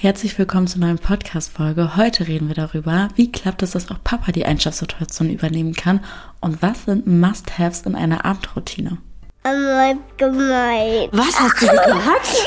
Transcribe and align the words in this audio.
Herzlich 0.00 0.38
willkommen 0.38 0.68
zu 0.68 0.78
neuen 0.78 1.00
Podcast-Folge. 1.00 1.96
Heute 1.96 2.28
reden 2.28 2.46
wir 2.46 2.54
darüber, 2.54 3.08
wie 3.16 3.32
klappt 3.32 3.64
es, 3.64 3.72
dass 3.72 3.90
auch 3.90 3.98
Papa 4.04 4.30
die 4.30 4.46
Einschlafsituation 4.46 5.28
übernehmen 5.28 5.74
kann 5.74 6.04
und 6.40 6.62
was 6.62 6.84
sind 6.84 7.08
Must-Haves 7.08 7.80
in 7.80 7.96
einer 7.96 8.24
Abendroutine. 8.24 8.98
Oh 9.42 9.94
gemein. 10.16 11.08
Was 11.10 11.40
hast 11.40 11.60
du 11.60 11.66
gesagt? 11.66 12.28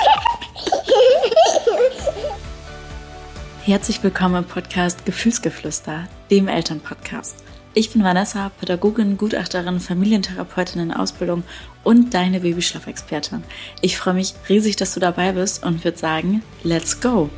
Herzlich 3.66 4.02
willkommen 4.02 4.36
im 4.36 4.46
Podcast 4.46 5.06
Gefühlsgeflüster, 5.06 6.08
dem 6.30 6.48
Elternpodcast. 6.48 7.44
Ich 7.74 7.92
bin 7.92 8.02
Vanessa, 8.02 8.50
Pädagogin, 8.62 9.18
Gutachterin, 9.18 9.82
Familientherapeutin 9.82 10.84
in 10.84 10.94
Ausbildung 10.94 11.44
und 11.84 12.14
deine 12.14 12.40
Babyschlafexpertin. 12.40 13.44
Ich 13.82 13.98
freue 13.98 14.14
mich 14.14 14.36
riesig, 14.48 14.78
dass 14.78 14.94
du 14.94 15.02
dabei 15.02 15.34
bist 15.34 15.66
und 15.66 15.84
würde 15.84 15.98
sagen, 15.98 16.44
let's 16.64 17.02
go! 17.02 17.30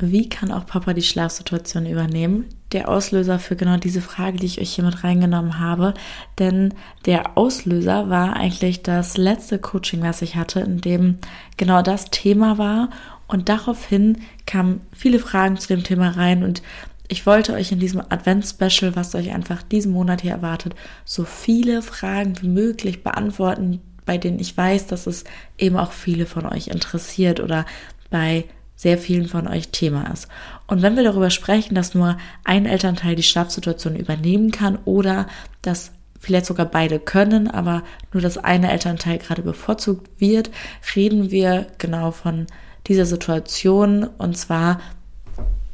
Wie 0.00 0.28
kann 0.28 0.52
auch 0.52 0.64
Papa 0.64 0.94
die 0.94 1.02
Schlafsituation 1.02 1.84
übernehmen? 1.86 2.46
Der 2.70 2.88
Auslöser 2.88 3.40
für 3.40 3.56
genau 3.56 3.78
diese 3.78 4.00
Frage, 4.00 4.38
die 4.38 4.46
ich 4.46 4.60
euch 4.60 4.74
hier 4.74 4.84
mit 4.84 5.02
reingenommen 5.02 5.58
habe. 5.58 5.94
Denn 6.38 6.72
der 7.04 7.36
Auslöser 7.36 8.08
war 8.08 8.36
eigentlich 8.36 8.82
das 8.82 9.16
letzte 9.16 9.58
Coaching, 9.58 10.02
was 10.02 10.22
ich 10.22 10.36
hatte, 10.36 10.60
in 10.60 10.80
dem 10.80 11.18
genau 11.56 11.82
das 11.82 12.10
Thema 12.10 12.58
war. 12.58 12.90
Und 13.26 13.48
daraufhin 13.48 14.18
kamen 14.46 14.82
viele 14.92 15.18
Fragen 15.18 15.56
zu 15.56 15.68
dem 15.68 15.82
Thema 15.82 16.10
rein 16.10 16.44
und 16.44 16.62
ich 17.08 17.26
wollte 17.26 17.54
euch 17.54 17.72
in 17.72 17.80
diesem 17.80 18.02
Advents-Special, 18.06 18.94
was 18.94 19.14
euch 19.14 19.32
einfach 19.32 19.62
diesen 19.62 19.92
Monat 19.92 20.20
hier 20.20 20.32
erwartet, 20.32 20.74
so 21.06 21.24
viele 21.24 21.80
Fragen 21.80 22.34
wie 22.42 22.48
möglich 22.48 23.02
beantworten, 23.02 23.80
bei 24.04 24.18
denen 24.18 24.38
ich 24.38 24.56
weiß, 24.56 24.86
dass 24.86 25.06
es 25.06 25.24
eben 25.56 25.76
auch 25.78 25.92
viele 25.92 26.26
von 26.26 26.46
euch 26.46 26.68
interessiert 26.68 27.40
oder 27.40 27.64
bei 28.10 28.44
sehr 28.78 28.96
vielen 28.96 29.26
von 29.26 29.48
euch 29.48 29.70
Thema 29.70 30.04
ist. 30.12 30.28
Und 30.68 30.82
wenn 30.82 30.96
wir 30.96 31.02
darüber 31.02 31.30
sprechen, 31.30 31.74
dass 31.74 31.96
nur 31.96 32.16
ein 32.44 32.64
Elternteil 32.64 33.16
die 33.16 33.24
Schlafsituation 33.24 33.96
übernehmen 33.96 34.52
kann 34.52 34.78
oder 34.84 35.26
dass 35.62 35.90
vielleicht 36.20 36.46
sogar 36.46 36.66
beide 36.66 37.00
können, 37.00 37.48
aber 37.50 37.82
nur 38.12 38.22
das 38.22 38.38
eine 38.38 38.70
Elternteil 38.70 39.18
gerade 39.18 39.42
bevorzugt 39.42 40.08
wird, 40.18 40.50
reden 40.94 41.32
wir 41.32 41.66
genau 41.78 42.12
von 42.12 42.46
dieser 42.86 43.04
Situation 43.04 44.04
und 44.16 44.38
zwar 44.38 44.80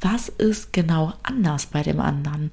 was 0.00 0.28
ist 0.28 0.72
genau 0.72 1.14
anders 1.22 1.66
bei 1.66 1.82
dem 1.82 1.98
anderen? 2.00 2.50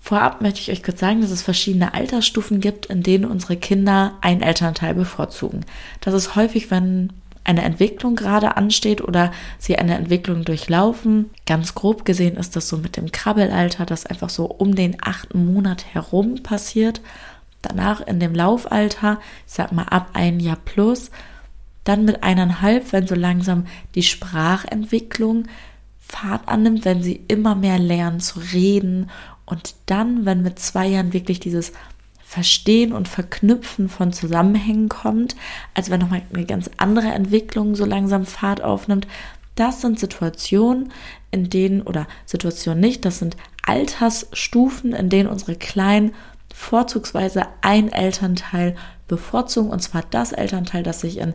Vorab 0.00 0.42
möchte 0.42 0.60
ich 0.60 0.70
euch 0.70 0.82
kurz 0.82 1.00
sagen, 1.00 1.22
dass 1.22 1.30
es 1.30 1.42
verschiedene 1.42 1.94
Altersstufen 1.94 2.60
gibt, 2.60 2.86
in 2.86 3.02
denen 3.02 3.24
unsere 3.24 3.56
Kinder 3.56 4.18
einen 4.20 4.42
Elternteil 4.42 4.94
bevorzugen. 4.94 5.64
Das 6.00 6.12
ist 6.12 6.36
häufig, 6.36 6.70
wenn 6.70 7.12
eine 7.44 7.62
Entwicklung 7.62 8.16
gerade 8.16 8.56
ansteht 8.56 9.02
oder 9.02 9.30
sie 9.58 9.76
eine 9.76 9.94
Entwicklung 9.94 10.44
durchlaufen. 10.44 11.30
Ganz 11.46 11.74
grob 11.74 12.04
gesehen 12.04 12.36
ist 12.36 12.56
das 12.56 12.68
so 12.68 12.78
mit 12.78 12.96
dem 12.96 13.12
Krabbelalter, 13.12 13.86
das 13.86 14.06
einfach 14.06 14.30
so 14.30 14.46
um 14.46 14.74
den 14.74 14.96
achten 15.02 15.52
Monat 15.52 15.84
herum 15.92 16.42
passiert. 16.42 17.02
Danach 17.62 18.00
in 18.00 18.20
dem 18.20 18.34
Laufalter, 18.34 19.20
ich 19.46 19.52
sag 19.52 19.72
mal 19.72 19.84
ab 19.84 20.10
ein 20.14 20.40
Jahr 20.40 20.58
plus, 20.64 21.10
dann 21.84 22.04
mit 22.04 22.22
eineinhalb, 22.22 22.92
wenn 22.92 23.06
so 23.06 23.14
langsam 23.14 23.66
die 23.94 24.02
Sprachentwicklung 24.02 25.44
Fahrt 26.06 26.48
annimmt, 26.48 26.84
wenn 26.84 27.02
sie 27.02 27.24
immer 27.28 27.54
mehr 27.54 27.78
lernen 27.78 28.20
zu 28.20 28.38
reden 28.38 29.10
und 29.46 29.74
dann, 29.86 30.24
wenn 30.24 30.42
mit 30.42 30.58
zwei 30.58 30.86
Jahren 30.86 31.12
wirklich 31.12 31.40
dieses 31.40 31.72
Verstehen 32.34 32.92
und 32.92 33.06
Verknüpfen 33.06 33.88
von 33.88 34.12
Zusammenhängen 34.12 34.88
kommt, 34.88 35.36
als 35.72 35.88
wenn 35.88 36.00
nochmal 36.00 36.22
eine 36.32 36.44
ganz 36.44 36.68
andere 36.78 37.06
Entwicklung 37.06 37.76
so 37.76 37.84
langsam 37.84 38.26
Fahrt 38.26 38.60
aufnimmt. 38.60 39.06
Das 39.54 39.80
sind 39.80 40.00
Situationen, 40.00 40.92
in 41.30 41.48
denen, 41.48 41.82
oder 41.82 42.08
Situationen 42.26 42.80
nicht, 42.80 43.04
das 43.04 43.20
sind 43.20 43.36
Altersstufen, 43.62 44.94
in 44.94 45.10
denen 45.10 45.28
unsere 45.28 45.54
Kleinen 45.54 46.12
vorzugsweise 46.52 47.44
ein 47.60 47.92
Elternteil 47.92 48.74
bevorzugen, 49.06 49.70
und 49.70 49.78
zwar 49.78 50.02
das 50.10 50.32
Elternteil, 50.32 50.82
das 50.82 51.02
sich 51.02 51.18
in 51.18 51.34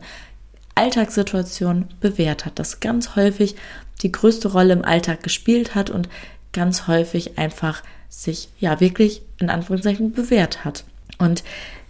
Alltagssituationen 0.74 1.88
bewährt 2.00 2.44
hat, 2.44 2.58
das 2.58 2.80
ganz 2.80 3.16
häufig 3.16 3.56
die 4.02 4.12
größte 4.12 4.48
Rolle 4.52 4.74
im 4.74 4.84
Alltag 4.84 5.22
gespielt 5.22 5.74
hat 5.74 5.88
und 5.88 6.10
ganz 6.52 6.88
häufig 6.88 7.38
einfach 7.38 7.82
sich 8.10 8.50
ja 8.58 8.80
wirklich 8.80 9.22
in 9.38 9.48
Anführungszeichen 9.48 10.12
bewährt 10.12 10.66
hat. 10.66 10.84
Und 11.20 11.44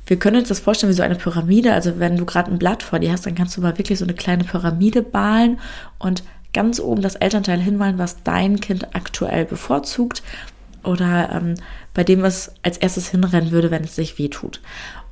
wir 0.07 0.19
können 0.19 0.41
uns 0.41 0.49
das 0.49 0.61
vorstellen 0.61 0.91
wie 0.91 0.97
so 0.97 1.03
eine 1.03 1.15
Pyramide. 1.15 1.73
Also 1.73 1.99
wenn 1.99 2.17
du 2.17 2.27
gerade 2.27 2.51
ein 2.51 2.59
Blatt 2.59 2.83
vor 2.83 2.99
dir 2.99 3.13
hast, 3.13 3.25
dann 3.25 3.35
kannst 3.35 3.57
du 3.57 3.61
mal 3.61 3.79
wirklich 3.79 3.99
so 3.99 4.05
eine 4.05 4.15
kleine 4.15 4.45
Pyramide 4.45 5.03
balen 5.03 5.61
und 5.99 6.23
ganz 6.53 6.81
oben 6.81 7.01
das 7.01 7.15
Elternteil 7.15 7.61
hinmalen, 7.61 7.99
was 7.99 8.23
dein 8.25 8.61
Kind 8.61 8.95
aktuell 8.95 9.45
bevorzugt 9.45 10.23
oder 10.83 11.31
ähm, 11.33 11.55
bei 11.95 12.05
dem 12.05 12.25
es 12.25 12.53
als 12.63 12.77
erstes 12.79 13.09
hinrennen 13.09 13.53
würde, 13.53 13.71
wenn 13.71 13.85
es 13.85 13.95
sich 13.95 14.19
wehtut. 14.19 14.61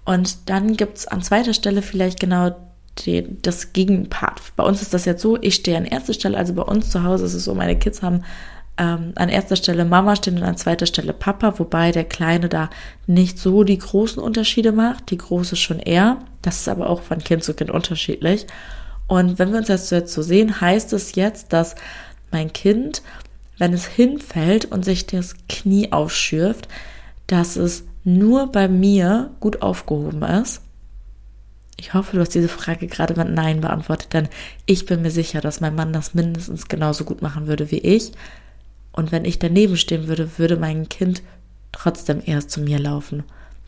Und 0.05 0.49
dann 0.51 0.77
gibt 0.77 0.99
es 0.99 1.07
an 1.07 1.23
zweiter 1.23 1.55
Stelle 1.55 1.83
vielleicht 1.83 2.19
genau 2.19 2.57
die, 3.01 3.25
das 3.43 3.73
Gegenpart. 3.73 4.41
Bei 4.57 4.65
uns 4.65 4.83
ist 4.83 4.95
das 4.95 5.05
jetzt 5.05 5.23
so, 5.23 5.39
ich 5.41 5.55
stehe 5.55 5.77
an 5.77 5.85
erster 5.85 6.15
Stelle, 6.15 6.37
also 6.37 6.55
bei 6.55 6.63
uns 6.63 6.91
zu 6.91 7.05
Hause 7.05 7.27
ist 7.27 7.35
es 7.35 7.45
so, 7.45 7.55
meine 7.55 7.79
Kids 7.79 8.03
haben 8.03 8.25
ähm, 8.79 9.13
an 9.17 9.29
erster 9.29 9.57
Stelle 9.57 9.85
Mama 9.85 10.17
stehen 10.17 10.39
und 10.39 10.45
an 10.45 10.57
zweiter 10.57 10.87
Stelle 10.87 11.13
Papa, 11.13 11.59
wobei 11.59 11.93
der 11.93 12.05
Kleine 12.05 12.49
da 12.49 12.71
nicht 13.07 13.39
so 13.39 13.65
die 13.65 13.79
großen 13.79 14.23
Unterschiede 14.23 14.73
macht, 14.73 15.11
die 15.11 15.19
Große 15.19 15.57
schon 15.57 15.79
eher. 15.79 16.19
Das 16.43 16.61
ist 16.61 16.69
aber 16.69 16.89
auch 16.89 17.03
von 17.03 17.19
Kind 17.19 17.45
zu 17.45 17.55
Kind 17.55 17.71
unterschiedlich. 17.71 18.47
Und 19.07 19.39
wenn 19.39 19.51
wir 19.51 19.59
uns 19.59 19.69
das 19.69 19.91
jetzt 19.91 20.13
so 20.13 20.23
sehen, 20.23 20.61
heißt 20.61 20.93
es 20.93 21.15
jetzt, 21.15 21.53
dass 21.53 21.75
mein 22.31 22.53
Kind, 22.53 23.03
wenn 23.59 23.73
es 23.73 23.87
hinfällt 23.87 24.67
und 24.67 24.85
sich 24.85 25.07
das 25.07 25.35
Knie 25.49 25.93
aufschürft, 25.93 26.69
dass 27.27 27.57
es 27.57 27.85
nur 28.05 28.53
bei 28.53 28.69
mir 28.69 29.31
gut 29.41 29.63
aufgehoben 29.63 30.23
ist 30.23 30.63
ich 31.81 31.95
hoffe, 31.95 32.17
du 32.17 32.21
hast 32.21 32.35
diese 32.35 32.49
Frage 32.49 32.89
gerade 32.89 33.15
mit 33.15 33.33
Nein 33.33 33.61
beantwortet, 33.61 34.13
denn 34.13 34.29
ich 34.67 34.85
bin 34.85 35.01
mir 35.01 35.13
sicher, 35.13 35.41
dass 35.41 35.61
mein 35.61 35.77
Mann 35.77 35.93
das 35.93 36.13
mindestens 36.13 36.67
genauso 36.67 37.05
gut 37.05 37.23
machen 37.23 37.47
würde 37.47 37.71
wie 37.71 37.79
ich. 37.79 38.13
Und 38.99 39.13
wenn 39.13 39.25
ich 39.25 39.39
daneben 39.39 39.77
stehen 39.77 40.09
würde, 40.09 40.39
würde 40.39 40.57
mein 40.57 40.89
Kind 40.89 41.23
trotzdem 41.71 42.21
erst 42.27 42.51
zu 42.51 42.61
mir 42.61 42.81
laufen, 42.81 43.23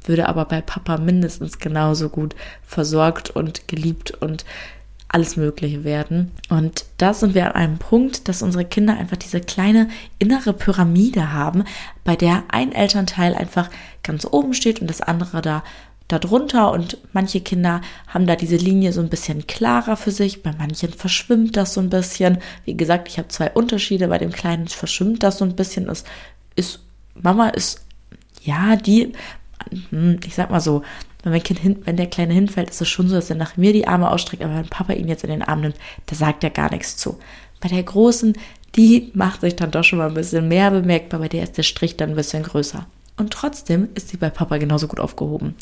würde 0.05 0.29
aber 0.29 0.45
bei 0.45 0.61
Papa 0.61 0.99
mindestens 0.99 1.61
genauso 1.61 2.09
gut 2.09 2.35
versorgt 2.67 3.31
und 3.31 3.69
geliebt 3.69 4.11
und 4.11 4.45
alles 5.07 5.37
Mögliche 5.37 5.85
werden. 5.85 6.33
Und 6.49 6.85
da 6.99 7.15
sind 7.15 7.37
wir 7.37 7.47
an 7.47 7.53
einem 7.53 7.79
Punkt, 7.79 8.27
dass 8.27 8.43
unsere 8.43 8.65
Kinder 8.65 8.97
einfach 8.97 9.19
diese 9.19 9.41
kleine 9.41 9.89
innere 10.19 10.53
Pyramide 10.53 11.33
haben, 11.33 11.63
bei 12.03 12.17
der 12.17 12.43
ein 12.49 12.73
Elternteil 12.73 13.37
einfach 13.37 13.71
ganz 14.03 14.27
oben 14.29 14.53
steht 14.53 14.81
und 14.81 14.91
das 14.91 15.01
andere 15.01 15.43
da 15.43 15.63
darunter 16.13 16.73
und 16.73 16.99
manche 17.13 17.41
Kinder 17.41 17.81
haben 18.07 18.27
da 18.27 18.37
diese 18.37 18.57
Linie 18.57 18.93
so 18.93 19.01
ein 19.01 19.09
bisschen 19.09 19.47
klarer 19.47 19.97
für 19.97 20.11
sich, 20.11 20.43
bei 20.43 20.53
manchen 20.57 20.93
verschwimmt 20.93 21.57
das 21.57 21.75
so 21.75 21.81
ein 21.81 21.91
bisschen. 21.91 22.39
Wie 22.65 22.77
gesagt, 22.77 23.09
ich 23.09 23.19
habe 23.19 23.29
zwei 23.29 23.51
Unterschiede, 23.51 24.09
bei 24.09 24.19
dem 24.19 24.33
Kleinen 24.33 24.69
verschwimmt 24.69 25.23
das 25.23 25.39
so 25.39 25.45
ein 25.45 25.57
bisschen. 25.57 25.89
Es 25.89 26.05
ist, 26.57 26.81
Mama 27.15 27.49
ist, 27.49 27.85
ja, 28.43 28.77
die, 28.77 29.13
hm, 29.91 30.21
ich 30.27 30.35
sag 30.35 30.51
mal 30.51 30.61
so, 30.61 30.83
wenn 31.23 31.33
mein 31.33 31.43
Kind 31.43 31.61
hin, 31.61 31.83
wenn 31.85 31.97
der 31.97 32.09
Kleine 32.09 32.35
hinfällt, 32.35 32.71
ist 32.71 32.81
es 32.81 32.89
schon 32.89 33.09
so, 33.09 33.15
dass 33.15 33.31
er 33.31 33.37
nach 33.37 33.57
mir 33.57 33.73
die 33.73 33.87
Arme 33.87 34.11
ausstreckt, 34.11 34.43
aber 34.43 34.57
wenn 34.57 34.69
Papa 34.69 34.93
ihn 34.95 35.09
jetzt 35.09 35.25
in 35.25 35.31
den 35.31 35.43
Arm 35.43 35.61
nimmt, 35.61 35.77
da 36.07 36.17
sagt 36.17 36.45
er 36.45 36.51
gar 36.51 36.71
nichts 36.71 36.97
zu. 36.97 37.19
Bei 37.61 37.69
der 37.69 37.83
Großen, 37.83 38.35
die 38.77 39.11
macht 39.15 39.43
sich 39.43 39.57
dann 39.57 39.71
doch 39.71 39.85
schon 39.85 39.99
mal 39.99 40.09
ein 40.09 40.15
bisschen 40.15 40.49
mehr 40.49 40.71
bemerkbar, 40.71 41.21
bei 41.21 41.29
der 41.29 41.43
ist 41.43 41.59
der 41.59 41.63
Strich 41.63 41.97
dann 41.97 42.11
ein 42.11 42.17
bisschen 42.17 42.43
größer. 42.43 42.87
Und 43.21 43.35
trotzdem 43.35 43.91
ist 43.95 44.09
sie 44.09 44.17
bei 44.17 44.31
Papa 44.31 44.57
genauso 44.57 44.89
gut 44.89 44.99
aufgehoben. 44.99 45.55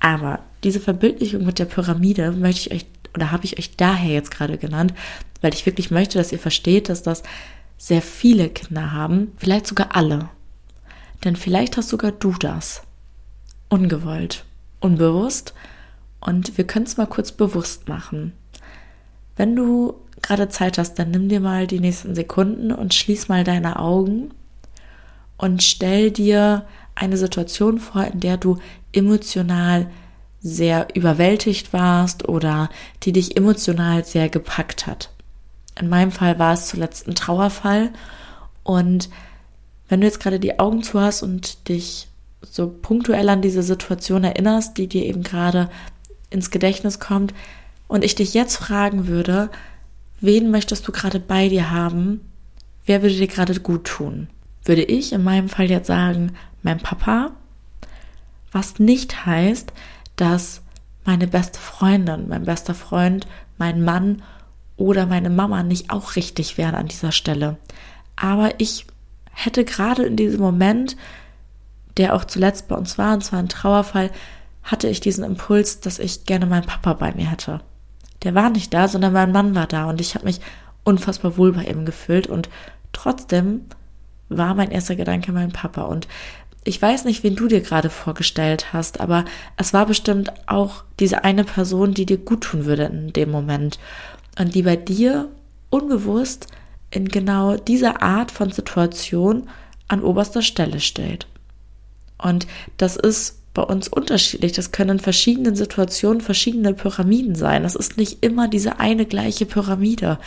Aber 0.00 0.38
diese 0.64 0.80
Verbildlichung 0.80 1.44
mit 1.44 1.58
der 1.58 1.66
Pyramide 1.66 2.32
möchte 2.32 2.70
ich 2.70 2.74
euch 2.74 2.86
oder 3.14 3.30
habe 3.30 3.44
ich 3.44 3.58
euch 3.58 3.76
daher 3.76 4.10
jetzt 4.10 4.30
gerade 4.30 4.56
genannt, 4.56 4.94
weil 5.42 5.52
ich 5.52 5.66
wirklich 5.66 5.90
möchte, 5.90 6.16
dass 6.16 6.32
ihr 6.32 6.38
versteht, 6.38 6.88
dass 6.88 7.02
das 7.02 7.22
sehr 7.76 8.00
viele 8.00 8.48
Kinder 8.48 8.92
haben, 8.92 9.32
vielleicht 9.36 9.66
sogar 9.66 9.94
alle. 9.94 10.30
Denn 11.24 11.36
vielleicht 11.36 11.76
hast 11.76 11.90
sogar 11.90 12.10
du 12.10 12.32
das. 12.32 12.82
Ungewollt, 13.68 14.46
unbewusst. 14.80 15.52
Und 16.20 16.56
wir 16.56 16.66
können 16.66 16.86
es 16.86 16.96
mal 16.96 17.06
kurz 17.06 17.32
bewusst 17.32 17.86
machen. 17.86 18.32
Wenn 19.36 19.54
du 19.54 19.94
gerade 20.22 20.48
Zeit 20.48 20.78
hast, 20.78 20.98
dann 20.98 21.10
nimm 21.10 21.28
dir 21.28 21.40
mal 21.40 21.66
die 21.66 21.80
nächsten 21.80 22.14
Sekunden 22.14 22.72
und 22.72 22.94
schließ 22.94 23.28
mal 23.28 23.44
deine 23.44 23.78
Augen 23.78 24.30
und 25.36 25.62
stell 25.62 26.10
dir 26.10 26.64
eine 26.94 27.16
Situation 27.16 27.78
vor, 27.78 28.04
in 28.04 28.20
der 28.20 28.36
du 28.36 28.58
emotional 28.92 29.90
sehr 30.40 30.88
überwältigt 30.94 31.72
warst 31.72 32.28
oder 32.28 32.68
die 33.02 33.12
dich 33.12 33.36
emotional 33.36 34.04
sehr 34.04 34.28
gepackt 34.28 34.86
hat. 34.86 35.10
In 35.80 35.88
meinem 35.88 36.12
Fall 36.12 36.38
war 36.38 36.52
es 36.52 36.68
zuletzt 36.68 37.08
ein 37.08 37.14
Trauerfall 37.14 37.90
und 38.62 39.08
wenn 39.88 40.00
du 40.00 40.06
jetzt 40.06 40.20
gerade 40.20 40.40
die 40.40 40.58
Augen 40.58 40.82
zu 40.82 41.00
hast 41.00 41.22
und 41.22 41.68
dich 41.68 42.08
so 42.42 42.68
punktuell 42.68 43.28
an 43.28 43.42
diese 43.42 43.62
Situation 43.62 44.24
erinnerst, 44.24 44.76
die 44.76 44.86
dir 44.86 45.04
eben 45.04 45.22
gerade 45.22 45.70
ins 46.30 46.50
Gedächtnis 46.50 47.00
kommt 47.00 47.34
und 47.88 48.04
ich 48.04 48.14
dich 48.14 48.34
jetzt 48.34 48.56
fragen 48.56 49.06
würde, 49.06 49.50
wen 50.20 50.50
möchtest 50.50 50.86
du 50.86 50.92
gerade 50.92 51.20
bei 51.20 51.48
dir 51.48 51.70
haben? 51.70 52.20
Wer 52.86 53.02
würde 53.02 53.14
dir 53.14 53.28
gerade 53.28 53.58
gut 53.60 53.84
tun? 53.84 54.28
Würde 54.64 54.82
ich 54.82 55.12
in 55.12 55.22
meinem 55.22 55.48
Fall 55.48 55.70
jetzt 55.70 55.86
sagen, 55.86 56.36
mein 56.62 56.78
Papa, 56.78 57.32
was 58.52 58.78
nicht 58.78 59.26
heißt, 59.26 59.72
dass 60.16 60.62
meine 61.04 61.26
beste 61.26 61.58
Freundin, 61.58 62.28
mein 62.28 62.44
bester 62.44 62.74
Freund, 62.74 63.26
mein 63.58 63.82
Mann 63.84 64.22
oder 64.76 65.06
meine 65.06 65.30
Mama 65.30 65.62
nicht 65.62 65.90
auch 65.90 66.16
richtig 66.16 66.56
wären 66.56 66.74
an 66.74 66.88
dieser 66.88 67.12
Stelle. 67.12 67.58
Aber 68.16 68.58
ich 68.58 68.86
hätte 69.32 69.64
gerade 69.64 70.04
in 70.04 70.16
diesem 70.16 70.40
Moment, 70.40 70.96
der 71.96 72.14
auch 72.14 72.24
zuletzt 72.24 72.68
bei 72.68 72.76
uns 72.76 72.96
war, 72.96 73.14
und 73.14 73.22
zwar 73.22 73.40
ein 73.40 73.48
Trauerfall, 73.48 74.10
hatte 74.62 74.88
ich 74.88 75.00
diesen 75.00 75.24
Impuls, 75.24 75.80
dass 75.80 75.98
ich 75.98 76.24
gerne 76.24 76.46
meinen 76.46 76.66
Papa 76.66 76.94
bei 76.94 77.12
mir 77.12 77.30
hätte. 77.30 77.60
Der 78.22 78.34
war 78.34 78.50
nicht 78.50 78.72
da, 78.72 78.88
sondern 78.88 79.12
mein 79.12 79.32
Mann 79.32 79.54
war 79.54 79.66
da 79.66 79.84
und 79.84 80.00
ich 80.00 80.14
habe 80.14 80.24
mich 80.24 80.40
unfassbar 80.84 81.36
wohl 81.36 81.52
bei 81.52 81.64
ihm 81.64 81.84
gefühlt 81.84 82.26
und 82.26 82.48
trotzdem 82.92 83.62
war 84.36 84.54
mein 84.54 84.70
erster 84.70 84.96
Gedanke 84.96 85.32
mein 85.32 85.52
Papa 85.52 85.82
und 85.82 86.08
ich 86.64 86.80
weiß 86.80 87.04
nicht, 87.04 87.22
wen 87.22 87.36
du 87.36 87.46
dir 87.46 87.60
gerade 87.60 87.90
vorgestellt 87.90 88.72
hast, 88.72 89.00
aber 89.00 89.26
es 89.58 89.74
war 89.74 89.84
bestimmt 89.84 90.32
auch 90.46 90.84
diese 90.98 91.22
eine 91.22 91.44
Person, 91.44 91.92
die 91.92 92.06
dir 92.06 92.16
gut 92.16 92.42
tun 92.42 92.64
würde 92.64 92.84
in 92.84 93.12
dem 93.12 93.30
Moment 93.30 93.78
und 94.38 94.54
die 94.54 94.62
bei 94.62 94.76
dir 94.76 95.28
unbewusst 95.68 96.46
in 96.90 97.08
genau 97.08 97.56
dieser 97.56 98.02
Art 98.02 98.30
von 98.30 98.50
Situation 98.50 99.48
an 99.88 100.02
oberster 100.02 100.42
Stelle 100.42 100.80
steht. 100.80 101.26
Und 102.16 102.46
das 102.78 102.96
ist 102.96 103.40
bei 103.52 103.62
uns 103.62 103.88
unterschiedlich. 103.88 104.52
Das 104.52 104.72
können 104.72 104.90
in 104.90 105.00
verschiedenen 105.00 105.56
Situationen 105.56 106.20
verschiedene 106.20 106.74
Pyramiden 106.74 107.34
sein. 107.34 107.62
Das 107.62 107.74
ist 107.76 107.96
nicht 107.96 108.24
immer 108.24 108.48
diese 108.48 108.80
eine 108.80 109.06
gleiche 109.06 109.46
Pyramide. 109.46 110.18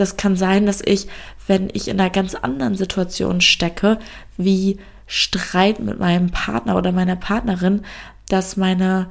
Das 0.00 0.16
kann 0.16 0.34
sein, 0.34 0.64
dass 0.64 0.80
ich, 0.80 1.08
wenn 1.46 1.68
ich 1.72 1.88
in 1.88 2.00
einer 2.00 2.10
ganz 2.10 2.34
anderen 2.34 2.74
Situation 2.74 3.40
stecke, 3.42 3.98
wie 4.38 4.78
Streit 5.06 5.80
mit 5.80 5.98
meinem 5.98 6.30
Partner 6.30 6.76
oder 6.76 6.90
meiner 6.90 7.16
Partnerin, 7.16 7.82
dass 8.28 8.56
meine 8.56 9.10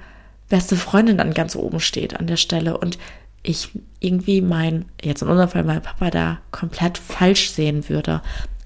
beste 0.49 0.75
Freundin 0.75 1.17
dann 1.17 1.35
ganz 1.35 1.55
oben 1.55 1.79
steht 1.79 2.19
an 2.19 2.25
der 2.25 2.37
Stelle 2.37 2.77
und 2.77 2.97
ich 3.43 3.69
irgendwie 3.99 4.41
mein, 4.41 4.85
jetzt 5.03 5.21
in 5.21 5.27
unserem 5.27 5.49
Fall 5.49 5.63
mein 5.63 5.81
Papa 5.81 6.09
da 6.09 6.39
komplett 6.51 6.97
falsch 6.97 7.51
sehen 7.51 7.87
würde. 7.87 8.21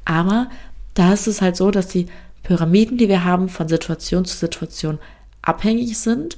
Aber 0.05 0.49
da 0.93 1.11
ist 1.11 1.27
es 1.27 1.41
halt 1.41 1.57
so, 1.57 1.71
dass 1.71 1.87
die 1.87 2.07
Pyramiden, 2.43 2.97
die 2.97 3.09
wir 3.09 3.25
haben, 3.25 3.49
von 3.49 3.67
Situation 3.67 4.23
zu 4.23 4.37
Situation 4.37 4.99
abhängig 5.41 5.97
sind, 5.97 6.37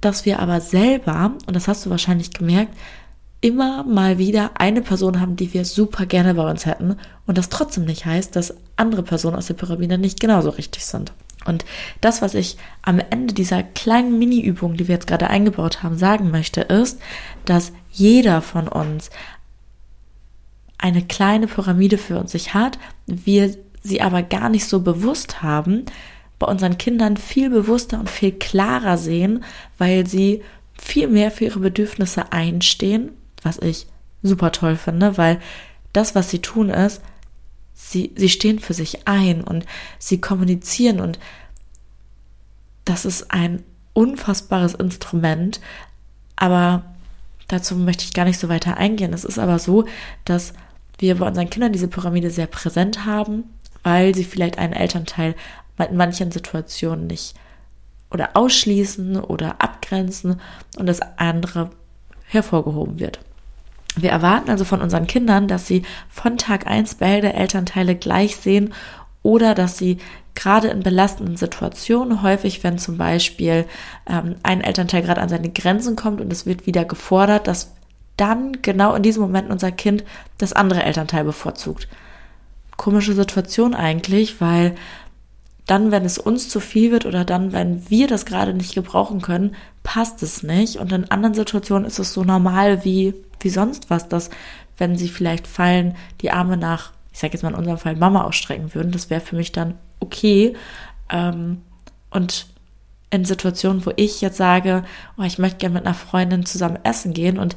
dass 0.00 0.24
wir 0.24 0.38
aber 0.38 0.60
selber, 0.60 1.32
und 1.46 1.54
das 1.54 1.68
hast 1.68 1.84
du 1.84 1.90
wahrscheinlich 1.90 2.30
gemerkt, 2.30 2.74
immer 3.42 3.82
mal 3.82 4.18
wieder 4.18 4.52
eine 4.54 4.80
Person 4.82 5.20
haben, 5.20 5.36
die 5.36 5.52
wir 5.52 5.64
super 5.64 6.06
gerne 6.06 6.34
bei 6.34 6.48
uns 6.48 6.64
hätten 6.64 6.96
und 7.26 7.36
das 7.36 7.50
trotzdem 7.50 7.84
nicht 7.84 8.06
heißt, 8.06 8.34
dass 8.34 8.54
andere 8.76 9.02
Personen 9.02 9.36
aus 9.36 9.48
der 9.48 9.54
Pyramide 9.54 9.98
nicht 9.98 10.20
genauso 10.20 10.50
richtig 10.50 10.86
sind. 10.86 11.12
Und 11.44 11.64
das, 12.00 12.22
was 12.22 12.34
ich 12.34 12.56
am 12.82 13.00
Ende 13.10 13.34
dieser 13.34 13.64
kleinen 13.64 14.16
Mini-Übung, 14.16 14.76
die 14.76 14.86
wir 14.86 14.94
jetzt 14.94 15.08
gerade 15.08 15.28
eingebaut 15.28 15.82
haben, 15.82 15.98
sagen 15.98 16.30
möchte, 16.30 16.60
ist, 16.60 17.00
dass 17.44 17.72
jeder 17.90 18.42
von 18.42 18.68
uns 18.68 19.10
eine 20.78 21.02
kleine 21.02 21.48
Pyramide 21.48 21.98
für 21.98 22.20
uns 22.20 22.30
sich 22.30 22.54
hat, 22.54 22.78
wir 23.06 23.56
sie 23.82 24.00
aber 24.00 24.22
gar 24.22 24.50
nicht 24.50 24.66
so 24.66 24.80
bewusst 24.80 25.42
haben, 25.42 25.84
bei 26.38 26.46
unseren 26.46 26.78
Kindern 26.78 27.16
viel 27.16 27.50
bewusster 27.50 27.98
und 27.98 28.08
viel 28.08 28.32
klarer 28.32 28.96
sehen, 28.98 29.42
weil 29.78 30.06
sie 30.06 30.42
viel 30.74 31.08
mehr 31.08 31.32
für 31.32 31.46
ihre 31.46 31.58
Bedürfnisse 31.58 32.32
einstehen 32.32 33.10
was 33.42 33.58
ich 33.58 33.86
super 34.22 34.52
toll 34.52 34.76
finde, 34.76 35.18
weil 35.18 35.40
das, 35.92 36.14
was 36.14 36.30
sie 36.30 36.40
tun, 36.40 36.70
ist, 36.70 37.00
sie, 37.74 38.12
sie 38.16 38.28
stehen 38.28 38.58
für 38.58 38.74
sich 38.74 39.06
ein 39.06 39.42
und 39.42 39.66
sie 39.98 40.20
kommunizieren 40.20 41.00
und 41.00 41.18
das 42.84 43.04
ist 43.04 43.30
ein 43.30 43.62
unfassbares 43.92 44.74
Instrument, 44.74 45.60
aber 46.36 46.84
dazu 47.48 47.76
möchte 47.76 48.04
ich 48.04 48.14
gar 48.14 48.24
nicht 48.24 48.38
so 48.38 48.48
weiter 48.48 48.76
eingehen. 48.76 49.12
Es 49.12 49.24
ist 49.24 49.38
aber 49.38 49.58
so, 49.58 49.84
dass 50.24 50.54
wir 50.98 51.18
bei 51.18 51.26
unseren 51.26 51.50
Kindern 51.50 51.72
diese 51.72 51.88
Pyramide 51.88 52.30
sehr 52.30 52.46
präsent 52.46 53.04
haben, 53.04 53.44
weil 53.82 54.14
sie 54.14 54.24
vielleicht 54.24 54.58
einen 54.58 54.72
Elternteil 54.72 55.34
in 55.78 55.96
manchen 55.96 56.30
Situationen 56.30 57.06
nicht 57.06 57.34
oder 58.10 58.36
ausschließen 58.36 59.16
oder 59.20 59.60
abgrenzen 59.60 60.40
und 60.76 60.86
das 60.86 61.00
andere 61.16 61.70
hervorgehoben 62.26 62.98
wird. 62.98 63.20
Wir 63.96 64.10
erwarten 64.10 64.50
also 64.50 64.64
von 64.64 64.80
unseren 64.80 65.06
Kindern, 65.06 65.48
dass 65.48 65.66
sie 65.66 65.82
von 66.08 66.38
Tag 66.38 66.66
eins 66.66 66.94
beide 66.94 67.32
Elternteile 67.34 67.94
gleich 67.94 68.36
sehen 68.36 68.72
oder 69.22 69.54
dass 69.54 69.78
sie 69.78 69.98
gerade 70.34 70.68
in 70.68 70.82
belastenden 70.82 71.36
Situationen, 71.36 72.22
häufig 72.22 72.64
wenn 72.64 72.78
zum 72.78 72.96
Beispiel 72.96 73.66
ähm, 74.06 74.36
ein 74.42 74.62
Elternteil 74.62 75.02
gerade 75.02 75.20
an 75.20 75.28
seine 75.28 75.50
Grenzen 75.50 75.94
kommt 75.94 76.20
und 76.20 76.32
es 76.32 76.46
wird 76.46 76.66
wieder 76.66 76.84
gefordert, 76.84 77.46
dass 77.46 77.72
dann 78.16 78.62
genau 78.62 78.94
in 78.94 79.02
diesem 79.02 79.22
Moment 79.22 79.50
unser 79.50 79.72
Kind 79.72 80.04
das 80.38 80.52
andere 80.52 80.82
Elternteil 80.82 81.24
bevorzugt. 81.24 81.88
Komische 82.76 83.12
Situation 83.12 83.74
eigentlich, 83.74 84.40
weil 84.40 84.74
dann, 85.66 85.92
wenn 85.92 86.04
es 86.04 86.18
uns 86.18 86.48
zu 86.48 86.60
viel 86.60 86.90
wird 86.90 87.06
oder 87.06 87.24
dann, 87.24 87.52
wenn 87.52 87.88
wir 87.88 88.08
das 88.08 88.26
gerade 88.26 88.52
nicht 88.52 88.74
gebrauchen 88.74 89.20
können, 89.22 89.54
passt 89.82 90.22
es 90.22 90.42
nicht. 90.42 90.76
Und 90.76 90.92
in 90.92 91.10
anderen 91.10 91.34
Situationen 91.34 91.86
ist 91.86 91.98
es 91.98 92.12
so 92.12 92.24
normal 92.24 92.84
wie, 92.84 93.14
wie 93.40 93.50
sonst 93.50 93.88
was, 93.88 94.08
dass 94.08 94.30
wenn 94.76 94.96
sie 94.96 95.08
vielleicht 95.08 95.46
fallen, 95.46 95.94
die 96.20 96.30
Arme 96.30 96.56
nach, 96.56 96.92
ich 97.12 97.20
sage 97.20 97.34
jetzt 97.34 97.42
mal 97.42 97.50
in 97.50 97.56
unserem 97.56 97.78
Fall 97.78 97.96
Mama 97.96 98.24
ausstrecken 98.24 98.74
würden, 98.74 98.92
das 98.92 99.10
wäre 99.10 99.20
für 99.20 99.36
mich 99.36 99.52
dann 99.52 99.74
okay. 100.00 100.54
Ähm, 101.10 101.62
und 102.10 102.46
in 103.10 103.24
Situationen, 103.24 103.84
wo 103.86 103.92
ich 103.96 104.20
jetzt 104.20 104.38
sage, 104.38 104.84
oh, 105.18 105.22
ich 105.22 105.38
möchte 105.38 105.58
gerne 105.58 105.74
mit 105.74 105.86
einer 105.86 105.94
Freundin 105.94 106.46
zusammen 106.46 106.78
essen 106.82 107.12
gehen 107.12 107.38
und 107.38 107.56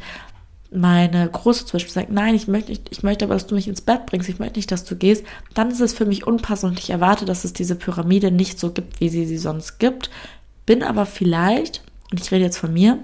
meine 0.75 1.29
Große 1.29 1.65
zum 1.65 1.73
Beispiel 1.73 1.93
sagt, 1.93 2.11
nein, 2.11 2.35
ich 2.35 2.47
möchte 2.47 2.71
ich 2.71 3.03
möchte 3.03 3.25
aber, 3.25 3.33
dass 3.33 3.47
du 3.47 3.55
mich 3.55 3.67
ins 3.67 3.81
Bett 3.81 4.05
bringst, 4.05 4.29
ich 4.29 4.39
möchte 4.39 4.57
nicht, 4.57 4.71
dass 4.71 4.85
du 4.85 4.95
gehst, 4.95 5.25
dann 5.53 5.71
ist 5.71 5.79
es 5.79 5.93
für 5.93 6.05
mich 6.05 6.27
unpassend 6.27 6.71
und 6.71 6.79
ich 6.79 6.89
erwarte, 6.89 7.25
dass 7.25 7.43
es 7.43 7.53
diese 7.53 7.75
Pyramide 7.75 8.31
nicht 8.31 8.59
so 8.59 8.71
gibt, 8.71 8.99
wie 8.99 9.09
sie 9.09 9.25
sie 9.25 9.37
sonst 9.37 9.79
gibt. 9.79 10.09
Bin 10.65 10.83
aber 10.83 11.05
vielleicht, 11.05 11.83
und 12.11 12.21
ich 12.21 12.31
rede 12.31 12.45
jetzt 12.45 12.57
von 12.57 12.73
mir, 12.73 12.99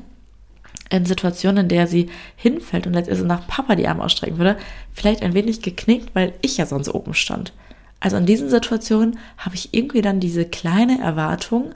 in 0.89 1.05
Situationen, 1.05 1.63
in 1.63 1.69
der 1.69 1.87
sie 1.87 2.09
hinfällt 2.35 2.85
und 2.85 2.93
letztendlich 2.93 3.27
nach 3.27 3.47
Papa 3.47 3.75
die 3.75 3.87
Arme 3.87 4.03
ausstrecken 4.03 4.37
würde, 4.37 4.57
vielleicht 4.91 5.23
ein 5.23 5.33
wenig 5.33 5.61
geknickt, 5.61 6.13
weil 6.13 6.33
ich 6.41 6.57
ja 6.57 6.65
sonst 6.65 6.89
oben 6.89 7.13
stand. 7.13 7.53
Also 8.01 8.17
in 8.17 8.25
diesen 8.25 8.49
Situationen 8.49 9.17
habe 9.37 9.55
ich 9.55 9.73
irgendwie 9.73 10.01
dann 10.01 10.19
diese 10.19 10.45
kleine 10.45 10.99
Erwartung, 10.99 11.71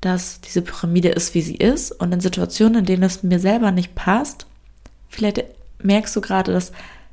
dass 0.00 0.40
diese 0.40 0.62
Pyramide 0.62 1.08
ist, 1.08 1.34
wie 1.34 1.42
sie 1.42 1.56
ist. 1.56 1.92
Und 1.92 2.12
in 2.12 2.20
Situationen, 2.20 2.80
in 2.80 2.84
denen 2.84 3.02
es 3.02 3.22
mir 3.22 3.40
selber 3.40 3.72
nicht 3.72 3.94
passt, 3.94 4.46
Vielleicht 5.08 5.44
merkst 5.82 6.14
du 6.14 6.20
gerade, 6.20 6.52
dass 6.52 6.72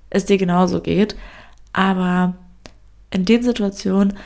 es 0.09 0.25
dir 0.25 0.37
genauso 0.37 0.81
geht, 0.81 1.15
aber 1.73 2.35
in 3.11 3.25
den 3.25 3.43
Situationen 3.43 4.17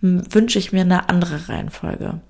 wünsche 0.00 0.58
ich 0.58 0.72
mir 0.72 0.82
eine 0.82 1.08
andere 1.08 1.48
Reihenfolge. 1.48 2.20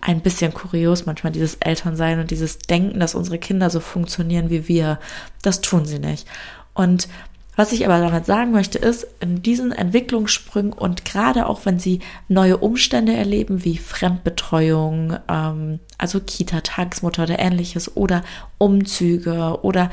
Ein 0.00 0.20
bisschen 0.20 0.54
kurios 0.54 1.06
manchmal 1.06 1.32
dieses 1.32 1.56
Elternsein 1.56 2.18
und 2.20 2.30
dieses 2.30 2.58
Denken, 2.58 3.00
dass 3.00 3.14
unsere 3.14 3.38
Kinder 3.38 3.70
so 3.70 3.80
funktionieren 3.80 4.50
wie 4.50 4.66
wir. 4.66 4.98
Das 5.42 5.60
tun 5.60 5.84
sie 5.84 5.98
nicht. 5.98 6.26
Und 6.74 7.08
was 7.56 7.72
ich 7.72 7.84
aber 7.84 8.00
damit 8.00 8.24
sagen 8.24 8.52
möchte, 8.52 8.78
ist, 8.78 9.06
in 9.20 9.42
diesen 9.42 9.70
Entwicklungssprüngen 9.70 10.72
und 10.72 11.04
gerade 11.04 11.46
auch 11.46 11.66
wenn 11.66 11.78
sie 11.78 12.00
neue 12.26 12.56
Umstände 12.56 13.12
erleben, 13.12 13.64
wie 13.64 13.76
Fremdbetreuung, 13.76 15.18
ähm, 15.28 15.78
also 15.98 16.20
Kita, 16.20 16.62
Tagesmutter 16.62 17.24
oder 17.24 17.38
ähnliches, 17.38 17.96
oder 17.96 18.22
Umzüge 18.56 19.58
oder 19.62 19.90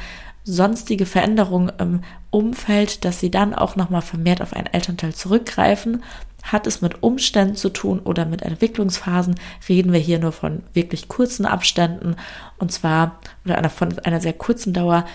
sonstige 0.47 1.05
Veränderungen 1.05 1.71
im 1.77 2.01
Umfeld, 2.29 3.03
dass 3.03 3.19
sie 3.19 3.29
dann 3.29 3.53
auch 3.53 3.75
nochmal 3.75 4.01
vermehrt 4.01 4.41
auf 4.41 4.53
einen 4.53 4.67
Elternteil 4.67 5.13
zurückgreifen. 5.13 6.03
Hat 6.41 6.65
es 6.65 6.81
mit 6.81 7.03
Umständen 7.03 7.55
zu 7.55 7.69
tun 7.69 7.99
oder 7.99 8.25
mit 8.25 8.41
Entwicklungsphasen, 8.41 9.35
reden 9.67 9.91
wir 9.91 9.99
hier 9.99 10.19
nur 10.19 10.31
von 10.31 10.63
wirklich 10.73 11.09
kurzen 11.09 11.45
Abständen 11.45 12.15
und 12.57 12.71
zwar 12.71 13.19
oder 13.43 13.57
einer, 13.57 13.69
von 13.69 13.99
einer 13.99 14.21
sehr 14.21 14.33
kurzen 14.33 14.71
Dauer, 14.71 15.05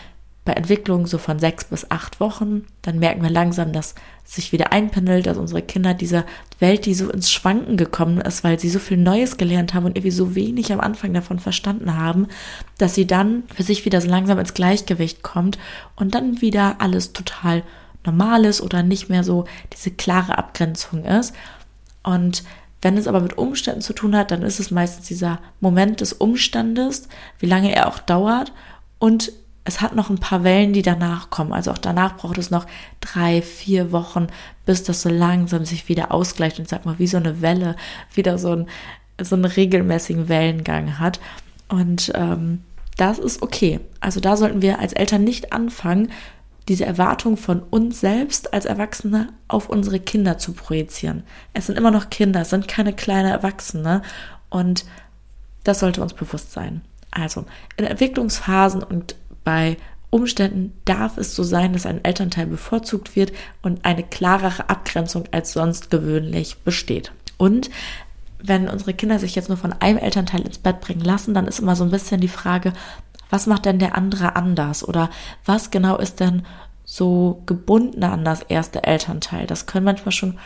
bei 0.45 0.55
Entwicklung 0.55 1.07
so 1.07 1.19
von 1.19 1.39
sechs 1.39 1.65
bis 1.65 1.91
acht 1.91 2.19
Wochen. 2.19 2.67
Dann 2.83 2.99
merken 2.99 3.23
wir 3.23 3.31
langsam, 3.31 3.73
dass 3.73 3.95
sich 4.25 4.51
wieder 4.51 4.73
einpendelt, 4.73 5.27
dass 5.27 5.39
unsere 5.39 5.63
Kinder 5.63 5.95
dieser 5.95 6.25
Welt, 6.59 6.85
die 6.85 6.95
so 6.95 7.11
ins 7.11 7.31
Schwanken 7.31 7.77
gekommen 7.77 8.21
ist, 8.21 8.43
weil 8.43 8.59
sie 8.59 8.69
so 8.69 8.81
viel 8.81 8.97
Neues 8.97 9.37
gelernt 9.37 9.73
haben 9.73 9.87
und 9.87 9.97
irgendwie 9.97 10.11
so 10.11 10.35
wenig 10.35 10.73
am 10.73 10.81
Anfang 10.81 11.15
davon 11.15 11.39
verstanden 11.39 11.97
haben, 11.97 12.27
dass 12.79 12.95
sie 12.95 13.07
dann 13.07 13.45
für 13.55 13.63
sich 13.63 13.85
wieder 13.85 14.01
so 14.01 14.09
langsam 14.09 14.39
ins 14.39 14.55
Gleichgewicht 14.55 15.23
kommt 15.23 15.59
und 15.95 16.15
dann 16.15 16.41
wieder 16.41 16.77
alles 16.81 17.13
total 17.13 17.63
normal 18.05 18.45
ist 18.45 18.61
oder 18.61 18.83
nicht 18.83 19.09
mehr 19.09 19.23
so 19.23 19.45
diese 19.73 19.93
klare 19.93 20.39
Abgrenzung 20.39 21.05
ist. 21.05 21.35
Und 22.03 22.43
wenn 22.81 22.97
es 22.97 23.07
aber 23.07 23.21
mit 23.21 23.39
Umständen 23.39 23.81
zu 23.81 23.93
tun 23.93 24.17
hat, 24.17 24.33
dann 24.33 24.43
ist 24.43 24.59
es 24.59 24.73
meistens 24.73 25.07
dieser 25.07 25.39
Moment 25.61 26.01
des 26.01 26.13
Umstandes, 26.13 27.09
wie 27.39 27.47
lange 27.47 27.73
er 27.73 27.87
auch 27.87 28.01
dauert 28.01 28.53
und 28.99 29.33
es 29.65 29.81
hat 29.81 29.95
noch 29.95 30.11
ein 30.11 30.19
paar 30.19 30.43
Wellen, 30.45 30.73
die 30.73 30.83
danach 30.83 31.31
kommen. 31.31 31.53
Also 31.53 31.71
auch 31.71 31.79
danach 31.79 32.17
braucht 32.17 32.39
es 32.39 32.51
noch 32.51 32.67
drei, 33.01 33.43
vier 33.43 33.93
Wochen, 33.93 34.27
bis 34.67 34.83
das 34.83 35.03
so 35.03 35.09
langsam 35.09 35.65
sich 35.65 35.89
wieder 35.89 36.11
ausgleicht 36.13 36.59
und 36.59 36.69
sag 36.69 36.85
mal, 36.85 36.99
wie 36.99 37.07
so 37.07 37.17
eine 37.17 37.41
Welle 37.43 37.77
wieder 38.13 38.39
so, 38.39 38.53
ein, 38.53 38.67
so 39.21 39.37
einen 39.37 39.45
regelmäßigen 39.45 40.29
Wellengang 40.29 40.99
hat. 40.99 41.21
Und 41.69 42.13
ähm, 42.15 42.65
das 42.97 43.19
ist 43.19 43.43
okay. 43.43 43.81
Also 44.01 44.21
da 44.21 44.37
sollten 44.37 44.63
wir 44.63 44.81
als 44.81 44.93
Eltern 44.93 45.25
nicht 45.25 45.53
anfangen, 45.53 46.11
diese 46.69 46.85
Erwartung 46.85 47.37
von 47.37 47.61
uns 47.61 48.01
selbst 48.01 48.53
als 48.55 48.65
Erwachsene 48.65 49.29
auf 49.49 49.69
unsere 49.69 50.01
Kinder 50.01 50.39
zu 50.39 50.53
projizieren. 50.53 51.25
Es 51.55 51.67
sind 51.67 51.77
immer 51.77 51.91
noch 51.91 52.11
Kinder, 52.11 52.43
es 52.43 52.51
sind 52.51 52.69
keine 52.69 52.93
kleine 52.93 53.31
Erwachsene 53.31 54.03
und 54.49 54.85
das 55.65 55.81
sollte 55.81 56.03
uns 56.03 56.15
bewusst 56.15 56.53
sein. 56.53 56.83
Also 57.11 57.45
in 57.77 57.85
Entwicklungsphasen 57.85 58.83
und 58.83 59.17
bei 59.45 59.77
Umständen 60.11 60.75
darf 60.85 61.17
es 61.17 61.35
so 61.35 61.43
sein, 61.43 61.73
dass 61.73 61.87
ein 61.87 62.05
Elternteil 62.05 62.47
bevorzugt 62.47 63.17
wird 63.17 63.33
und 63.63 63.85
eine 63.85 64.03
klarere 64.03 64.69
Abgrenzung 64.69 65.25
als 65.31 65.53
sonst 65.53 65.91
gewöhnlich 65.91 66.59
besteht. 66.59 67.13
Und 67.39 67.71
wenn 68.43 68.69
unsere 68.69 68.93
Kinder 68.93 69.19
sich 69.19 69.35
jetzt 69.35 69.49
nur 69.49 69.57
von 69.57 69.73
einem 69.73 69.99
Elternteil 69.99 70.43
ins 70.43 70.59
Bett 70.59 70.81
bringen 70.81 71.01
lassen, 71.01 71.33
dann 71.33 71.47
ist 71.47 71.61
immer 71.61 71.77
so 71.77 71.85
ein 71.85 71.91
bisschen 71.91 72.21
die 72.21 72.29
Frage, 72.29 72.73
was 73.31 73.47
macht 73.47 73.65
denn 73.65 73.79
der 73.79 73.97
andere 73.97 74.37
anders? 74.37 74.87
Oder 74.87 75.09
was 75.47 75.71
genau 75.71 75.97
ist 75.97 76.21
denn 76.21 76.45
so 76.85 77.43
gebunden 77.47 78.05
an 78.05 78.25
das 78.25 78.43
erste 78.43 78.85
Elternteil? 78.85 79.47
Das 79.47 79.65
können 79.65 79.87
manchmal 79.87 80.13
schon 80.13 80.39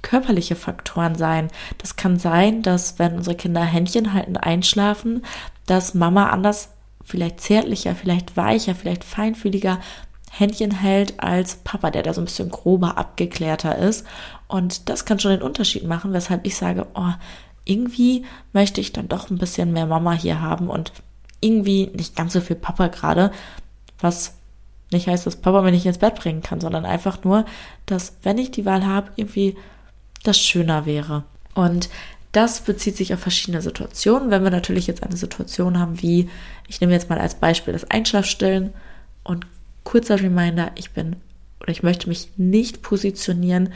körperliche 0.00 0.56
Faktoren 0.56 1.14
sein. 1.14 1.48
Das 1.78 1.94
kann 1.94 2.18
sein, 2.18 2.62
dass 2.62 2.98
wenn 2.98 3.14
unsere 3.14 3.36
Kinder 3.36 3.62
Händchen 3.62 4.12
halten, 4.12 4.36
einschlafen, 4.36 5.22
dass 5.66 5.94
Mama 5.94 6.30
anders, 6.30 6.70
vielleicht 7.04 7.40
zärtlicher, 7.40 7.94
vielleicht 7.94 8.36
weicher, 8.36 8.74
vielleicht 8.74 9.04
feinfühliger 9.04 9.80
Händchen 10.30 10.70
hält 10.70 11.20
als 11.20 11.56
Papa, 11.56 11.90
der 11.90 12.02
da 12.02 12.14
so 12.14 12.22
ein 12.22 12.24
bisschen 12.24 12.50
grober, 12.50 12.96
abgeklärter 12.96 13.76
ist. 13.76 14.06
Und 14.48 14.88
das 14.88 15.04
kann 15.04 15.18
schon 15.18 15.32
den 15.32 15.42
Unterschied 15.42 15.84
machen, 15.84 16.12
weshalb 16.12 16.46
ich 16.46 16.56
sage, 16.56 16.86
oh, 16.94 17.12
irgendwie 17.64 18.24
möchte 18.52 18.80
ich 18.80 18.92
dann 18.92 19.08
doch 19.08 19.30
ein 19.30 19.38
bisschen 19.38 19.72
mehr 19.72 19.86
Mama 19.86 20.12
hier 20.12 20.40
haben 20.40 20.68
und 20.68 20.92
irgendwie 21.40 21.90
nicht 21.94 22.16
ganz 22.16 22.32
so 22.32 22.40
viel 22.40 22.56
Papa 22.56 22.88
gerade, 22.88 23.30
was 24.00 24.34
nicht 24.90 25.06
heißt, 25.06 25.26
dass 25.26 25.36
Papa 25.36 25.62
mir 25.62 25.70
nicht 25.70 25.86
ins 25.86 25.98
Bett 25.98 26.16
bringen 26.16 26.42
kann, 26.42 26.60
sondern 26.60 26.84
einfach 26.84 27.24
nur, 27.24 27.44
dass 27.86 28.16
wenn 28.22 28.38
ich 28.38 28.50
die 28.50 28.64
Wahl 28.64 28.86
habe, 28.86 29.10
irgendwie 29.16 29.56
das 30.22 30.38
schöner 30.38 30.86
wäre. 30.86 31.24
Und 31.54 31.90
das 32.32 32.62
bezieht 32.62 32.96
sich 32.96 33.12
auf 33.12 33.20
verschiedene 33.20 33.62
Situationen. 33.62 34.30
Wenn 34.30 34.42
wir 34.42 34.50
natürlich 34.50 34.86
jetzt 34.86 35.02
eine 35.02 35.16
Situation 35.16 35.78
haben 35.78 36.00
wie, 36.02 36.28
ich 36.66 36.80
nehme 36.80 36.92
jetzt 36.92 37.10
mal 37.10 37.18
als 37.18 37.34
Beispiel 37.34 37.72
das 37.72 37.90
Einschlafstillen 37.90 38.72
und 39.22 39.46
kurzer 39.84 40.20
Reminder, 40.20 40.72
ich 40.74 40.92
bin 40.92 41.16
oder 41.60 41.70
ich 41.70 41.82
möchte 41.82 42.08
mich 42.08 42.30
nicht 42.36 42.82
positionieren 42.82 43.72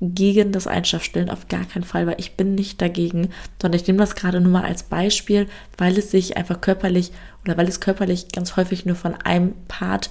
gegen 0.00 0.52
das 0.52 0.66
Einschlafstillen 0.66 1.30
auf 1.30 1.48
gar 1.48 1.64
keinen 1.64 1.84
Fall, 1.84 2.06
weil 2.06 2.16
ich 2.18 2.36
bin 2.36 2.54
nicht 2.54 2.80
dagegen, 2.80 3.30
sondern 3.60 3.80
ich 3.80 3.86
nehme 3.86 3.98
das 3.98 4.14
gerade 4.14 4.40
nur 4.40 4.52
mal 4.52 4.64
als 4.64 4.84
Beispiel, 4.84 5.48
weil 5.76 5.98
es 5.98 6.10
sich 6.10 6.36
einfach 6.36 6.60
körperlich 6.60 7.10
oder 7.44 7.56
weil 7.56 7.68
es 7.68 7.80
körperlich 7.80 8.28
ganz 8.28 8.56
häufig 8.56 8.86
nur 8.86 8.96
von 8.96 9.14
einem 9.14 9.54
Part 9.66 10.10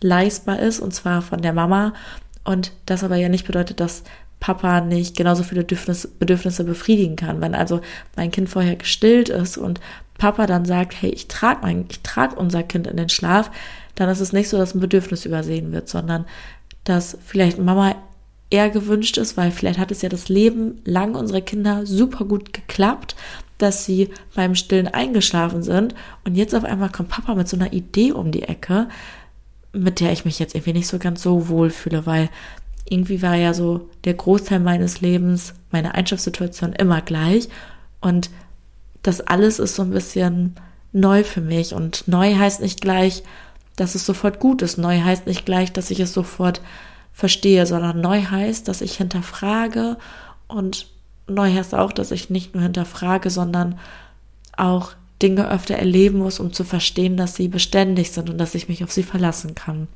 leistbar 0.00 0.58
ist 0.60 0.80
und 0.80 0.92
zwar 0.92 1.22
von 1.22 1.40
der 1.40 1.54
Mama 1.54 1.94
und 2.44 2.72
das 2.84 3.02
aber 3.02 3.16
ja 3.16 3.30
nicht 3.30 3.46
bedeutet, 3.46 3.80
dass 3.80 4.04
Papa 4.44 4.82
nicht 4.82 5.16
genauso 5.16 5.42
viele 5.42 5.64
Bedürfnisse, 5.64 6.64
befriedigen 6.64 7.16
kann. 7.16 7.40
Wenn 7.40 7.54
also 7.54 7.80
mein 8.14 8.30
Kind 8.30 8.50
vorher 8.50 8.76
gestillt 8.76 9.30
ist 9.30 9.56
und 9.56 9.80
Papa 10.18 10.46
dann 10.46 10.66
sagt, 10.66 11.00
hey, 11.00 11.08
ich 11.08 11.28
trage 11.28 11.60
mein, 11.62 11.86
ich 11.90 12.00
trage 12.00 12.36
unser 12.36 12.62
Kind 12.62 12.86
in 12.86 12.98
den 12.98 13.08
Schlaf, 13.08 13.50
dann 13.94 14.10
ist 14.10 14.20
es 14.20 14.34
nicht 14.34 14.50
so, 14.50 14.58
dass 14.58 14.74
ein 14.74 14.80
Bedürfnis 14.80 15.24
übersehen 15.24 15.72
wird, 15.72 15.88
sondern 15.88 16.26
dass 16.84 17.16
vielleicht 17.24 17.58
Mama 17.58 17.94
eher 18.50 18.68
gewünscht 18.68 19.16
ist, 19.16 19.38
weil 19.38 19.50
vielleicht 19.50 19.78
hat 19.78 19.90
es 19.90 20.02
ja 20.02 20.10
das 20.10 20.28
Leben 20.28 20.82
lang 20.84 21.14
unserer 21.14 21.40
Kinder 21.40 21.86
super 21.86 22.26
gut 22.26 22.52
geklappt, 22.52 23.16
dass 23.56 23.86
sie 23.86 24.10
beim 24.34 24.54
Stillen 24.54 24.88
eingeschlafen 24.88 25.62
sind 25.62 25.94
und 26.26 26.34
jetzt 26.34 26.54
auf 26.54 26.64
einmal 26.64 26.90
kommt 26.90 27.08
Papa 27.08 27.34
mit 27.34 27.48
so 27.48 27.56
einer 27.56 27.72
Idee 27.72 28.12
um 28.12 28.30
die 28.30 28.42
Ecke, 28.42 28.90
mit 29.72 30.00
der 30.00 30.12
ich 30.12 30.26
mich 30.26 30.38
jetzt 30.38 30.54
irgendwie 30.54 30.74
nicht 30.74 30.86
so 30.86 30.98
ganz 30.98 31.22
so 31.22 31.48
wohl 31.48 31.70
fühle, 31.70 32.04
weil 32.04 32.28
irgendwie 32.88 33.22
war 33.22 33.34
ja 33.34 33.54
so 33.54 33.88
der 34.04 34.14
Großteil 34.14 34.60
meines 34.60 35.00
Lebens, 35.00 35.54
meine 35.70 35.94
Einschlafssituation 35.94 36.72
immer 36.72 37.00
gleich. 37.00 37.48
Und 38.00 38.30
das 39.02 39.20
alles 39.20 39.58
ist 39.58 39.74
so 39.74 39.82
ein 39.82 39.90
bisschen 39.90 40.54
neu 40.92 41.24
für 41.24 41.40
mich. 41.40 41.74
Und 41.74 42.06
neu 42.06 42.34
heißt 42.34 42.60
nicht 42.60 42.80
gleich, 42.80 43.22
dass 43.76 43.94
es 43.94 44.04
sofort 44.06 44.38
gut 44.38 44.62
ist. 44.62 44.78
Neu 44.78 45.00
heißt 45.00 45.26
nicht 45.26 45.46
gleich, 45.46 45.72
dass 45.72 45.90
ich 45.90 46.00
es 46.00 46.12
sofort 46.12 46.60
verstehe, 47.12 47.66
sondern 47.66 48.00
neu 48.00 48.22
heißt, 48.22 48.68
dass 48.68 48.80
ich 48.80 48.96
hinterfrage. 48.96 49.96
Und 50.46 50.86
neu 51.26 51.52
heißt 51.52 51.74
auch, 51.74 51.92
dass 51.92 52.10
ich 52.10 52.30
nicht 52.30 52.54
nur 52.54 52.62
hinterfrage, 52.62 53.30
sondern 53.30 53.78
auch 54.56 54.92
Dinge 55.22 55.50
öfter 55.50 55.76
erleben 55.76 56.18
muss, 56.18 56.38
um 56.38 56.52
zu 56.52 56.64
verstehen, 56.64 57.16
dass 57.16 57.34
sie 57.34 57.48
beständig 57.48 58.12
sind 58.12 58.28
und 58.28 58.38
dass 58.38 58.54
ich 58.54 58.68
mich 58.68 58.84
auf 58.84 58.92
sie 58.92 59.02
verlassen 59.02 59.54
kann. 59.54 59.88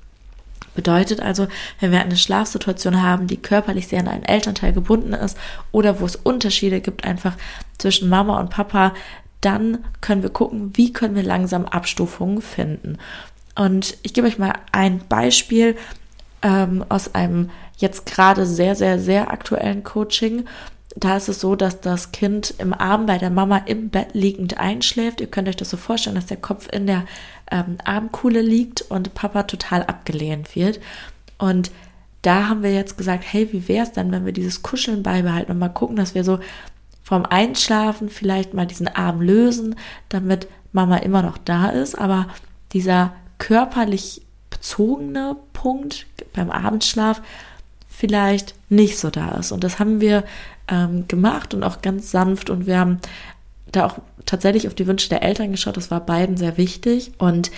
Bedeutet 0.79 1.21
also, 1.21 1.49
wenn 1.81 1.91
wir 1.91 2.01
eine 2.01 2.17
Schlafsituation 2.17 3.03
haben, 3.03 3.27
die 3.27 3.37
körperlich 3.37 3.89
sehr 3.89 3.99
an 3.99 4.07
einen 4.07 4.23
Elternteil 4.23 4.73
gebunden 4.73 5.13
ist 5.13 5.37
oder 5.73 5.99
wo 5.99 6.05
es 6.05 6.15
Unterschiede 6.15 6.81
gibt 6.81 7.03
einfach 7.03 7.35
zwischen 7.79 8.09
Mama 8.09 8.39
und 8.39 8.51
Papa, 8.51 8.95
dann 9.41 9.79
können 10.01 10.23
wir 10.23 10.31
gucken, 10.31 10.71
wie 10.77 10.93
können 10.93 11.17
wir 11.17 11.25
langsam 11.25 11.65
Abstufungen 11.65 12.41
finden. 12.41 12.99
Und 13.57 13.97
ich 14.05 14.15
gebe 14.15 14.29
euch 14.29 14.39
mal 14.39 14.53
ein 14.71 15.01
Beispiel 15.09 15.75
ähm, 16.43 16.85
aus 16.89 17.13
einem 17.13 17.51
jetzt 17.79 18.07
gerade 18.07 18.47
sehr, 18.47 18.77
sehr, 18.77 19.01
sehr 19.01 19.33
aktuellen 19.33 19.83
Coaching 19.83 20.45
da 20.97 21.17
ist 21.17 21.29
es 21.29 21.41
so, 21.41 21.55
dass 21.55 21.81
das 21.81 22.13
Kind 22.13 22.55
im 22.59 22.75
Arm 22.75 23.07
bei 23.07 23.19
der 23.19 23.31
Mama 23.31 23.59
im 23.59 23.89
Bett 23.91 24.09
liegend 24.15 24.59
einschläft. 24.59 25.21
Ihr 25.21 25.29
könnt 25.29 25.49
euch 25.49 25.57
das 25.57 25.71
so 25.71 25.77
vorstellen, 25.77 26.17
dass 26.17 26.27
der 26.27 26.39
Kopf 26.39 26.69
in 26.73 26.87
der 26.87 27.05
ähm, 27.51 27.79
Armkuhle 27.85 28.43
liegt 28.43 28.83
und 28.83 29.15
Papa 29.15 29.45
total 29.45 29.83
abgelehnt 29.85 30.55
wird. 30.55 30.81
Und 31.39 31.71
da 32.23 32.49
haben 32.49 32.63
wir 32.63 32.73
jetzt 32.73 32.99
gesagt, 32.99 33.25
hey, 33.27 33.53
wie 33.53 33.69
wäre 33.69 33.85
es 33.85 33.93
dann, 33.93 34.11
wenn 34.11 34.27
wir 34.27 34.33
dieses 34.33 34.63
Kuscheln 34.63 35.03
beibehalten 35.03 35.53
und 35.53 35.59
mal 35.59 35.69
gucken, 35.69 35.97
dass 35.97 36.15
wir 36.15 36.25
so 36.25 36.41
vom 37.03 37.25
Einschlafen 37.25 38.09
vielleicht 38.09 38.55
mal 38.55 38.67
diesen 38.67 38.89
Arm 38.89 39.21
lösen, 39.23 39.77
damit 40.09 40.47
Mama 40.73 40.99
immer 40.99 41.23
noch 41.23 41.39
da 41.39 41.69
ist, 41.69 41.99
aber 41.99 42.27
dieser 42.73 43.15
körperlich 43.39 44.23
bezogene 44.51 45.37
Punkt 45.53 46.07
beim 46.35 46.51
Abendschlaf 46.51 47.23
vielleicht 47.89 48.55
nicht 48.69 48.99
so 48.99 49.11
da 49.11 49.31
ist. 49.33 49.53
Und 49.53 49.65
das 49.65 49.79
haben 49.79 50.01
wir 50.01 50.25
ähm, 50.69 51.09
gemacht 51.09 51.55
und 51.55 51.63
auch 51.63 51.81
ganz 51.83 52.11
sanft 52.11 52.51
und 52.51 52.67
wir 52.67 52.79
haben 52.79 52.99
da 53.73 53.87
auch 53.87 53.99
tatsächlich 54.27 54.67
auf 54.67 54.75
die 54.75 54.87
Wünsche 54.87 55.09
der 55.09 55.23
Eltern 55.23 55.51
geschaut. 55.51 55.77
Das 55.77 55.91
war 55.91 56.01
beiden 56.01 56.37
sehr 56.37 56.57
wichtig 56.57 57.13
und 57.19 57.51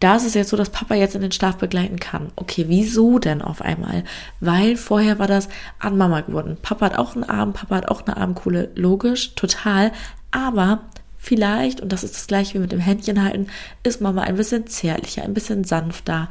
da 0.00 0.14
ist 0.14 0.26
es 0.26 0.34
jetzt 0.34 0.50
so, 0.50 0.56
dass 0.56 0.70
Papa 0.70 0.94
jetzt 0.94 1.16
in 1.16 1.22
den 1.22 1.32
Schlaf 1.32 1.56
begleiten 1.56 1.98
kann. 1.98 2.30
Okay, 2.36 2.66
wieso 2.68 3.18
denn 3.18 3.42
auf 3.42 3.62
einmal? 3.62 4.04
Weil 4.40 4.76
vorher 4.76 5.18
war 5.18 5.26
das 5.26 5.48
an 5.80 5.96
Mama 5.96 6.20
geworden. 6.20 6.56
Papa 6.62 6.86
hat 6.86 6.98
auch 6.98 7.14
einen 7.14 7.24
Arm, 7.24 7.52
Papa 7.52 7.76
hat 7.76 7.88
auch 7.88 8.06
eine 8.06 8.16
Armkuhle, 8.16 8.70
logisch, 8.76 9.34
total. 9.34 9.90
Aber 10.30 10.82
vielleicht, 11.18 11.80
und 11.80 11.92
das 11.92 12.04
ist 12.04 12.14
das 12.14 12.28
gleiche 12.28 12.54
wie 12.54 12.60
mit 12.60 12.70
dem 12.70 12.78
Händchen 12.78 13.22
halten, 13.24 13.48
ist 13.82 14.00
Mama 14.00 14.22
ein 14.22 14.36
bisschen 14.36 14.68
zärtlicher, 14.68 15.24
ein 15.24 15.34
bisschen 15.34 15.64
sanfter. 15.64 16.28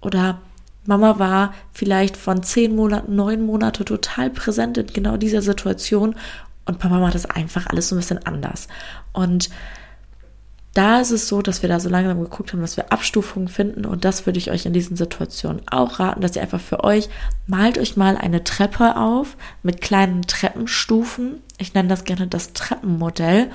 Oder 0.00 0.40
Mama 0.86 1.18
war 1.18 1.54
vielleicht 1.72 2.16
von 2.16 2.44
zehn 2.44 2.76
Monaten, 2.76 3.16
neun 3.16 3.44
Monate 3.44 3.84
total 3.84 4.30
präsent 4.30 4.78
in 4.78 4.86
genau 4.86 5.16
dieser 5.16 5.42
Situation 5.42 6.14
und 6.68 6.78
Papa 6.78 6.98
macht 6.98 7.14
das 7.14 7.26
einfach 7.26 7.66
alles 7.66 7.88
so 7.88 7.96
ein 7.96 7.98
bisschen 7.98 8.24
anders. 8.24 8.68
Und 9.12 9.50
da 10.74 11.00
ist 11.00 11.10
es 11.10 11.26
so, 11.26 11.42
dass 11.42 11.62
wir 11.62 11.68
da 11.68 11.80
so 11.80 11.88
langsam 11.88 12.20
geguckt 12.20 12.52
haben, 12.52 12.60
dass 12.60 12.76
wir 12.76 12.92
Abstufungen 12.92 13.48
finden 13.48 13.84
und 13.84 14.04
das 14.04 14.26
würde 14.26 14.38
ich 14.38 14.50
euch 14.50 14.64
in 14.66 14.72
diesen 14.72 14.96
Situationen 14.96 15.62
auch 15.68 15.98
raten, 15.98 16.20
dass 16.20 16.36
ihr 16.36 16.42
einfach 16.42 16.60
für 16.60 16.84
euch 16.84 17.08
malt 17.46 17.78
euch 17.78 17.96
mal 17.96 18.16
eine 18.16 18.44
Treppe 18.44 18.96
auf 18.96 19.36
mit 19.64 19.80
kleinen 19.80 20.22
Treppenstufen. 20.22 21.42
Ich 21.56 21.74
nenne 21.74 21.88
das 21.88 22.04
gerne 22.04 22.28
das 22.28 22.52
Treppenmodell 22.52 23.50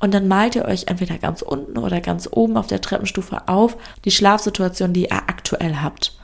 und 0.00 0.14
dann 0.14 0.26
malt 0.26 0.56
ihr 0.56 0.64
euch 0.64 0.86
entweder 0.88 1.18
ganz 1.18 1.42
unten 1.42 1.78
oder 1.78 2.00
ganz 2.00 2.28
oben 2.32 2.56
auf 2.56 2.66
der 2.66 2.80
Treppenstufe 2.80 3.46
auf 3.46 3.76
die 4.04 4.10
Schlafsituation, 4.10 4.92
die 4.92 5.04
ihr 5.04 5.12
aktuell 5.12 5.76
habt 5.76 6.18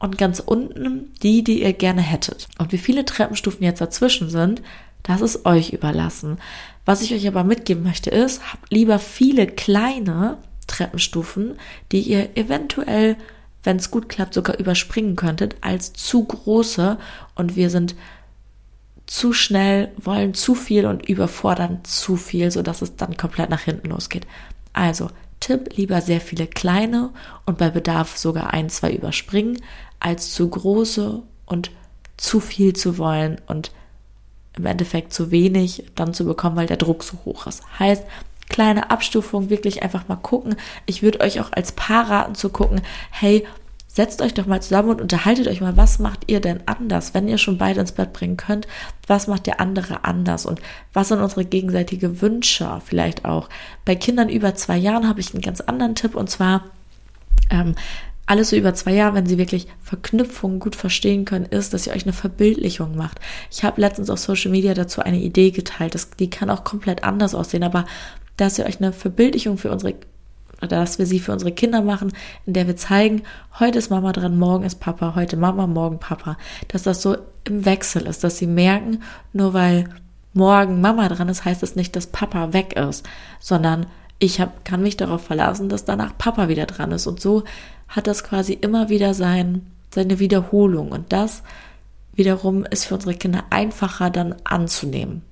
und 0.00 0.18
ganz 0.18 0.40
unten 0.40 1.12
die, 1.22 1.44
die 1.44 1.62
ihr 1.62 1.72
gerne 1.72 2.02
hättet. 2.02 2.48
Und 2.58 2.72
wie 2.72 2.78
viele 2.78 3.04
Treppenstufen 3.04 3.62
jetzt 3.62 3.80
dazwischen 3.80 4.28
sind, 4.28 4.60
das 5.04 5.20
ist 5.20 5.46
euch 5.46 5.72
überlassen. 5.72 6.38
Was 6.84 7.02
ich 7.02 7.14
euch 7.14 7.28
aber 7.28 7.44
mitgeben 7.44 7.84
möchte 7.84 8.10
ist, 8.10 8.42
habt 8.52 8.72
lieber 8.72 8.98
viele 8.98 9.46
kleine 9.46 10.38
Treppenstufen, 10.66 11.56
die 11.92 12.00
ihr 12.00 12.36
eventuell, 12.36 13.16
wenn 13.62 13.76
es 13.76 13.90
gut 13.90 14.08
klappt, 14.08 14.34
sogar 14.34 14.58
überspringen 14.58 15.14
könntet, 15.14 15.56
als 15.60 15.92
zu 15.92 16.24
große 16.24 16.98
und 17.34 17.54
wir 17.54 17.70
sind 17.70 17.94
zu 19.06 19.34
schnell, 19.34 19.92
wollen 19.98 20.32
zu 20.32 20.54
viel 20.54 20.86
und 20.86 21.06
überfordern 21.06 21.80
zu 21.84 22.16
viel, 22.16 22.50
sodass 22.50 22.80
es 22.80 22.96
dann 22.96 23.18
komplett 23.18 23.50
nach 23.50 23.60
hinten 23.60 23.90
losgeht. 23.90 24.26
Also 24.72 25.10
Tipp, 25.40 25.76
lieber 25.76 26.00
sehr 26.00 26.22
viele 26.22 26.46
kleine 26.46 27.10
und 27.44 27.58
bei 27.58 27.68
Bedarf 27.68 28.16
sogar 28.16 28.54
ein, 28.54 28.70
zwei 28.70 28.92
überspringen, 28.94 29.60
als 30.00 30.32
zu 30.32 30.48
große 30.48 31.22
und 31.44 31.70
zu 32.16 32.40
viel 32.40 32.72
zu 32.72 32.96
wollen 32.96 33.38
und 33.46 33.70
im 34.56 34.66
Endeffekt 34.66 35.12
zu 35.12 35.30
wenig 35.30 35.84
dann 35.94 36.14
zu 36.14 36.24
bekommen, 36.24 36.56
weil 36.56 36.66
der 36.66 36.76
Druck 36.76 37.02
so 37.02 37.18
hoch 37.24 37.46
ist. 37.46 37.62
Heißt, 37.78 38.04
kleine 38.48 38.90
Abstufung, 38.90 39.50
wirklich 39.50 39.82
einfach 39.82 40.08
mal 40.08 40.16
gucken. 40.16 40.56
Ich 40.86 41.02
würde 41.02 41.20
euch 41.20 41.40
auch 41.40 41.52
als 41.52 41.72
Paar 41.72 42.10
raten 42.10 42.34
zu 42.34 42.50
gucken, 42.50 42.82
hey, 43.10 43.46
setzt 43.94 44.20
euch 44.22 44.34
doch 44.34 44.46
mal 44.46 44.60
zusammen 44.60 44.90
und 44.90 45.00
unterhaltet 45.00 45.46
euch 45.46 45.60
mal, 45.60 45.76
was 45.76 46.00
macht 46.00 46.24
ihr 46.26 46.40
denn 46.40 46.60
anders, 46.66 47.14
wenn 47.14 47.28
ihr 47.28 47.38
schon 47.38 47.58
beide 47.58 47.80
ins 47.80 47.92
Bett 47.92 48.12
bringen 48.12 48.36
könnt, 48.36 48.66
was 49.06 49.28
macht 49.28 49.46
der 49.46 49.60
andere 49.60 50.04
anders 50.04 50.46
und 50.46 50.60
was 50.92 51.08
sind 51.08 51.20
unsere 51.20 51.44
gegenseitige 51.44 52.20
Wünsche 52.20 52.80
vielleicht 52.84 53.24
auch. 53.24 53.48
Bei 53.84 53.94
Kindern 53.94 54.28
über 54.28 54.56
zwei 54.56 54.76
Jahren 54.76 55.08
habe 55.08 55.20
ich 55.20 55.32
einen 55.32 55.42
ganz 55.42 55.60
anderen 55.60 55.94
Tipp 55.94 56.16
und 56.16 56.28
zwar 56.28 56.64
ähm, 57.50 57.76
alles 58.26 58.50
so 58.50 58.56
über 58.56 58.74
zwei 58.74 58.92
Jahre, 58.92 59.14
wenn 59.14 59.26
sie 59.26 59.38
wirklich 59.38 59.66
Verknüpfungen 59.82 60.58
gut 60.58 60.76
verstehen 60.76 61.24
können, 61.24 61.44
ist, 61.44 61.74
dass 61.74 61.86
ihr 61.86 61.92
euch 61.92 62.04
eine 62.04 62.12
Verbildlichung 62.12 62.96
macht. 62.96 63.20
Ich 63.50 63.64
habe 63.64 63.80
letztens 63.80 64.10
auf 64.10 64.18
Social 64.18 64.50
Media 64.50 64.74
dazu 64.74 65.02
eine 65.02 65.18
Idee 65.18 65.50
geteilt. 65.50 65.94
Das, 65.94 66.10
die 66.10 66.30
kann 66.30 66.50
auch 66.50 66.64
komplett 66.64 67.04
anders 67.04 67.34
aussehen, 67.34 67.62
aber 67.62 67.84
dass 68.36 68.58
ihr 68.58 68.66
euch 68.66 68.78
eine 68.78 68.92
Verbildlichung 68.92 69.58
für 69.58 69.70
unsere 69.70 69.94
oder 70.62 70.80
dass 70.80 70.98
wir 70.98 71.04
sie 71.04 71.20
für 71.20 71.32
unsere 71.32 71.52
Kinder 71.52 71.82
machen, 71.82 72.12
in 72.46 72.54
der 72.54 72.66
wir 72.66 72.76
zeigen, 72.76 73.22
heute 73.58 73.78
ist 73.78 73.90
Mama 73.90 74.12
dran, 74.12 74.38
morgen 74.38 74.64
ist 74.64 74.80
Papa, 74.80 75.14
heute 75.14 75.36
Mama, 75.36 75.66
morgen 75.66 75.98
Papa. 75.98 76.38
Dass 76.68 76.84
das 76.84 77.02
so 77.02 77.16
im 77.44 77.66
Wechsel 77.66 78.06
ist, 78.06 78.24
dass 78.24 78.38
sie 78.38 78.46
merken, 78.46 79.02
nur 79.32 79.52
weil 79.52 79.90
morgen 80.32 80.80
Mama 80.80 81.08
dran 81.08 81.28
ist, 81.28 81.44
heißt 81.44 81.62
das 81.62 81.76
nicht, 81.76 81.94
dass 81.96 82.06
Papa 82.06 82.52
weg 82.52 82.76
ist, 82.76 83.06
sondern 83.40 83.86
ich 84.24 84.40
hab, 84.40 84.64
kann 84.64 84.82
mich 84.82 84.96
darauf 84.96 85.24
verlassen, 85.24 85.68
dass 85.68 85.84
danach 85.84 86.16
Papa 86.16 86.48
wieder 86.48 86.66
dran 86.66 86.92
ist. 86.92 87.06
Und 87.06 87.20
so 87.20 87.44
hat 87.88 88.06
das 88.06 88.24
quasi 88.24 88.52
immer 88.52 88.88
wieder 88.88 89.14
sein, 89.14 89.66
seine 89.92 90.18
Wiederholung. 90.18 90.90
Und 90.90 91.12
das 91.12 91.42
wiederum 92.14 92.64
ist 92.64 92.86
für 92.86 92.94
unsere 92.94 93.14
Kinder 93.14 93.44
einfacher 93.50 94.10
dann 94.10 94.34
anzunehmen. 94.44 95.22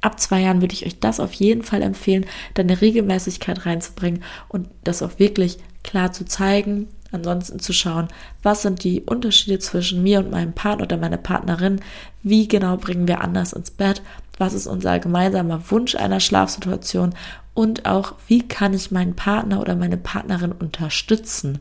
Ab 0.00 0.18
zwei 0.18 0.40
Jahren 0.40 0.60
würde 0.60 0.74
ich 0.74 0.84
euch 0.84 0.98
das 0.98 1.20
auf 1.20 1.32
jeden 1.32 1.62
Fall 1.62 1.80
empfehlen, 1.82 2.26
da 2.54 2.62
eine 2.62 2.80
Regelmäßigkeit 2.80 3.66
reinzubringen 3.66 4.24
und 4.48 4.68
das 4.82 5.02
auch 5.02 5.18
wirklich 5.18 5.58
klar 5.84 6.12
zu 6.12 6.24
zeigen. 6.24 6.88
Ansonsten 7.12 7.58
zu 7.58 7.72
schauen, 7.72 8.08
was 8.42 8.62
sind 8.62 8.84
die 8.84 9.02
Unterschiede 9.02 9.58
zwischen 9.58 10.02
mir 10.02 10.20
und 10.20 10.30
meinem 10.30 10.54
Partner 10.54 10.84
oder 10.84 10.96
meiner 10.96 11.18
Partnerin, 11.18 11.80
wie 12.22 12.48
genau 12.48 12.78
bringen 12.78 13.06
wir 13.06 13.20
anders 13.20 13.52
ins 13.52 13.70
Bett, 13.70 14.02
was 14.38 14.54
ist 14.54 14.66
unser 14.66 14.98
gemeinsamer 14.98 15.70
Wunsch 15.70 15.94
einer 15.94 16.20
Schlafsituation 16.20 17.14
und 17.54 17.84
auch, 17.84 18.14
wie 18.28 18.48
kann 18.48 18.72
ich 18.72 18.90
meinen 18.90 19.14
Partner 19.14 19.60
oder 19.60 19.76
meine 19.76 19.98
Partnerin 19.98 20.52
unterstützen. 20.52 21.58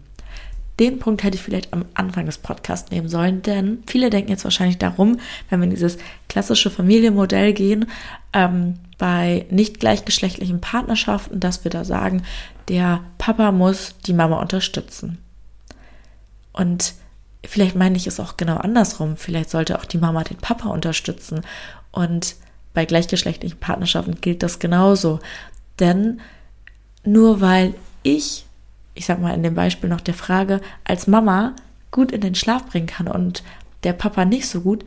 Den 0.80 1.00
Punkt 1.00 1.24
hätte 1.24 1.36
ich 1.36 1.44
vielleicht 1.44 1.74
am 1.74 1.86
Anfang 1.94 2.26
des 2.26 2.38
Podcasts 2.38 2.90
nehmen 2.90 3.10
sollen, 3.10 3.42
denn 3.42 3.84
viele 3.88 4.10
denken 4.10 4.32
jetzt 4.32 4.46
wahrscheinlich 4.46 4.78
darum, 4.78 5.20
wenn 5.50 5.60
wir 5.60 5.66
in 5.66 5.70
dieses 5.70 5.98
klassische 6.30 6.70
Familienmodell 6.70 7.54
gehen, 7.54 7.88
ähm, 8.34 8.76
bei 8.98 9.46
nicht 9.50 9.80
gleichgeschlechtlichen 9.80 10.62
Partnerschaften, 10.62 11.40
dass 11.40 11.64
wir 11.64 11.72
da 11.72 11.84
sagen, 11.84 12.24
der 12.68 13.02
Papa 13.18 13.52
muss 13.52 13.96
die 14.08 14.14
Mama 14.14 14.40
unterstützen. 14.40 15.18
Und 16.54 16.94
vielleicht 17.46 17.76
meine 17.76 17.98
ich 17.98 18.08
es 18.08 18.20
auch 18.20 18.38
genau 18.38 18.58
andersrum. 18.58 19.18
Vielleicht 19.18 19.50
sollte 19.50 19.78
auch 19.80 19.86
die 19.86 19.98
Mama 19.98 20.24
den 20.24 20.38
Papa 20.38 20.70
unterstützen. 20.70 21.42
Und 21.92 22.36
bei 22.74 22.86
gleichgeschlechtlichen 22.86 23.60
Partnerschaften 23.60 24.22
gilt 24.22 24.44
das 24.44 24.60
genauso. 24.60 25.20
Denn 25.80 26.22
nur 27.04 27.42
weil 27.42 27.74
ich 28.04 28.46
ich 28.94 29.06
sag 29.06 29.22
mal 29.22 29.34
in 29.34 29.44
dem 29.44 29.56
Beispiel 29.56 29.90
noch 29.90 30.02
der 30.02 30.14
Frage, 30.14 30.62
als 30.84 31.08
Mama 31.08 31.56
gut 31.92 32.12
in 32.12 32.22
den 32.22 32.36
Schlaf 32.36 32.66
bringen 32.68 32.88
kann 32.88 33.08
und 33.08 33.44
der 33.84 33.94
Papa 33.94 34.26
nicht 34.26 34.48
so 34.48 34.62
gut, 34.62 34.86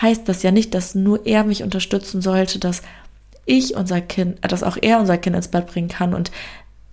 heißt 0.00 0.28
das 0.28 0.42
ja 0.42 0.50
nicht, 0.50 0.74
dass 0.74 0.94
nur 0.94 1.26
er 1.26 1.44
mich 1.44 1.62
unterstützen 1.62 2.22
sollte, 2.22 2.58
dass 2.58 2.82
ich 3.44 3.74
unser 3.74 4.00
Kind, 4.00 4.38
dass 4.42 4.62
auch 4.62 4.78
er 4.80 5.00
unser 5.00 5.18
Kind 5.18 5.36
ins 5.36 5.48
Bett 5.48 5.66
bringen 5.66 5.88
kann 5.88 6.14
und 6.14 6.30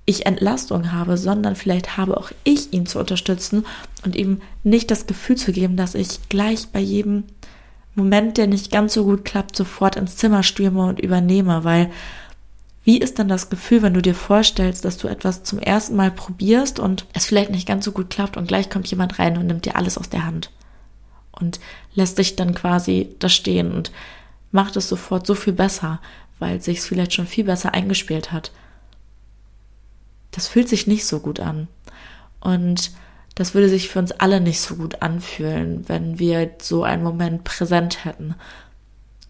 ich 0.10 0.26
Entlastung 0.26 0.92
habe, 0.92 1.18
sondern 1.18 1.56
vielleicht 1.56 1.96
habe 1.96 2.18
auch 2.18 2.32
ich 2.44 2.74
ihn 2.74 2.88
zu 2.88 2.98
unterstützen 2.98 3.66
und 4.04 4.16
ihm 4.16 4.42
nicht 4.64 4.90
das 4.90 5.06
Gefühl 5.06 5.38
zu 5.38 5.52
geben, 5.52 5.78
dass 5.78 5.94
ich 5.94 6.28
gleich 6.30 6.70
bei 6.70 6.80
jedem 6.80 7.26
Moment, 7.94 8.38
der 8.38 8.48
nicht 8.48 8.72
ganz 8.72 8.96
so 8.96 9.04
gut 9.04 9.24
klappt, 9.24 9.56
sofort 9.56 9.96
ins 9.96 10.16
Zimmer 10.16 10.42
stürme 10.42 10.86
und 10.86 11.00
übernehme, 11.00 11.64
weil 11.64 11.92
wie 12.84 12.98
ist 12.98 13.20
dann 13.20 13.28
das 13.28 13.52
Gefühl, 13.52 13.84
wenn 13.84 13.94
du 13.94 14.02
dir 14.02 14.16
vorstellst, 14.16 14.84
dass 14.84 14.98
du 14.98 15.08
etwas 15.08 15.44
zum 15.44 15.60
ersten 15.60 15.96
Mal 15.96 16.10
probierst 16.10 16.80
und 16.80 17.06
es 17.14 17.26
vielleicht 17.26 17.52
nicht 17.52 17.68
ganz 17.68 17.86
so 17.86 17.92
gut 17.92 18.10
klappt 18.10 18.36
und 18.36 18.48
gleich 18.48 18.72
kommt 18.72 18.88
jemand 18.88 19.20
rein 19.20 19.38
und 19.38 19.46
nimmt 19.46 19.66
dir 19.66 19.76
alles 19.76 20.00
aus 20.00 20.10
der 20.10 20.26
Hand 20.26 20.50
und 21.32 21.60
lässt 21.94 22.18
dich 22.18 22.36
dann 22.36 22.56
quasi 22.56 23.16
da 23.20 23.30
stehen 23.30 23.72
und 23.74 23.92
macht 24.52 24.76
es 24.76 24.90
sofort 24.90 25.28
so 25.28 25.36
viel 25.36 25.54
besser, 25.54 26.00
weil 26.40 26.58
es 26.58 26.66
sich 26.66 26.82
vielleicht 26.82 27.14
schon 27.14 27.28
viel 27.28 27.44
besser 27.44 27.76
eingespielt 27.76 28.32
hat. 28.32 28.52
Das 30.32 30.48
fühlt 30.48 30.70
sich 30.70 30.88
nicht 30.88 31.06
so 31.06 31.20
gut 31.20 31.40
an. 31.40 31.68
Und 32.40 32.92
das 33.36 33.54
würde 33.54 33.70
sich 33.70 33.90
für 33.90 34.00
uns 34.00 34.12
alle 34.12 34.42
nicht 34.42 34.60
so 34.60 34.76
gut 34.76 35.02
anfühlen, 35.02 35.88
wenn 35.88 36.20
wir 36.20 36.52
so 36.62 36.84
einen 36.84 37.04
Moment 37.04 37.44
präsent 37.44 38.04
hätten. 38.06 38.36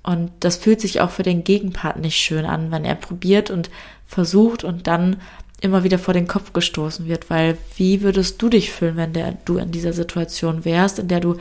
Und 0.03 0.31
das 0.39 0.57
fühlt 0.57 0.81
sich 0.81 1.01
auch 1.01 1.11
für 1.11 1.23
den 1.23 1.43
Gegenpart 1.43 1.99
nicht 1.99 2.17
schön 2.17 2.45
an, 2.45 2.71
wenn 2.71 2.85
er 2.85 2.95
probiert 2.95 3.51
und 3.51 3.69
versucht 4.07 4.63
und 4.63 4.87
dann 4.87 5.17
immer 5.61 5.83
wieder 5.83 5.99
vor 5.99 6.13
den 6.13 6.27
Kopf 6.27 6.53
gestoßen 6.53 7.07
wird, 7.07 7.29
weil 7.29 7.57
wie 7.75 8.01
würdest 8.01 8.41
du 8.41 8.49
dich 8.49 8.71
fühlen, 8.71 8.95
wenn 8.95 9.13
der, 9.13 9.37
du 9.45 9.57
in 9.57 9.71
dieser 9.71 9.93
Situation 9.93 10.65
wärst, 10.65 10.99
in 10.99 11.07
der 11.07 11.19
du 11.19 11.35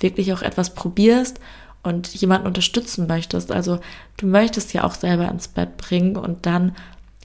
wirklich 0.00 0.32
auch 0.32 0.42
etwas 0.42 0.74
probierst 0.74 1.40
und 1.82 2.08
jemanden 2.14 2.46
unterstützen 2.46 3.06
möchtest? 3.06 3.50
Also 3.50 3.80
du 4.16 4.26
möchtest 4.26 4.72
ja 4.74 4.84
auch 4.84 4.94
selber 4.94 5.28
ins 5.28 5.48
Bett 5.48 5.76
bringen 5.76 6.16
und 6.16 6.46
dann 6.46 6.76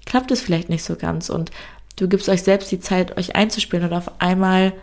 klappt 0.06 0.32
es 0.32 0.42
vielleicht 0.42 0.70
nicht 0.70 0.84
so 0.84 0.96
ganz 0.96 1.30
und 1.30 1.52
du 1.96 2.08
gibst 2.08 2.30
euch 2.30 2.44
selbst 2.44 2.72
die 2.72 2.80
Zeit, 2.80 3.18
euch 3.18 3.36
einzuspielen 3.36 3.86
und 3.86 3.94
auf 3.94 4.22
einmal 4.22 4.74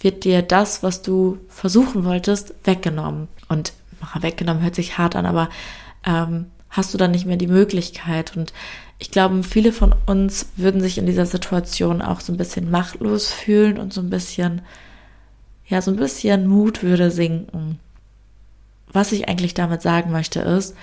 wird 0.00 0.24
dir 0.24 0.42
das, 0.42 0.82
was 0.82 1.02
du 1.02 1.38
versuchen 1.48 2.04
wolltest, 2.04 2.54
weggenommen. 2.64 3.28
Und 3.48 3.72
weggenommen 4.20 4.62
hört 4.62 4.74
sich 4.74 4.98
hart 4.98 5.16
an, 5.16 5.26
aber 5.26 5.48
ähm, 6.04 6.46
hast 6.68 6.92
du 6.92 6.98
dann 6.98 7.12
nicht 7.12 7.26
mehr 7.26 7.36
die 7.36 7.46
Möglichkeit. 7.46 8.36
Und 8.36 8.52
ich 8.98 9.10
glaube, 9.10 9.42
viele 9.42 9.72
von 9.72 9.94
uns 10.06 10.50
würden 10.56 10.80
sich 10.80 10.98
in 10.98 11.06
dieser 11.06 11.26
Situation 11.26 12.02
auch 12.02 12.20
so 12.20 12.32
ein 12.32 12.36
bisschen 12.36 12.70
machtlos 12.70 13.30
fühlen 13.30 13.78
und 13.78 13.92
so 13.92 14.00
ein 14.00 14.10
bisschen, 14.10 14.62
ja, 15.66 15.80
so 15.80 15.90
ein 15.90 15.96
bisschen 15.96 16.46
Mut 16.46 16.82
würde 16.82 17.10
sinken. 17.10 17.78
Was 18.92 19.12
ich 19.12 19.28
eigentlich 19.28 19.54
damit 19.54 19.82
sagen 19.82 20.12
möchte 20.12 20.40
ist, 20.40 20.74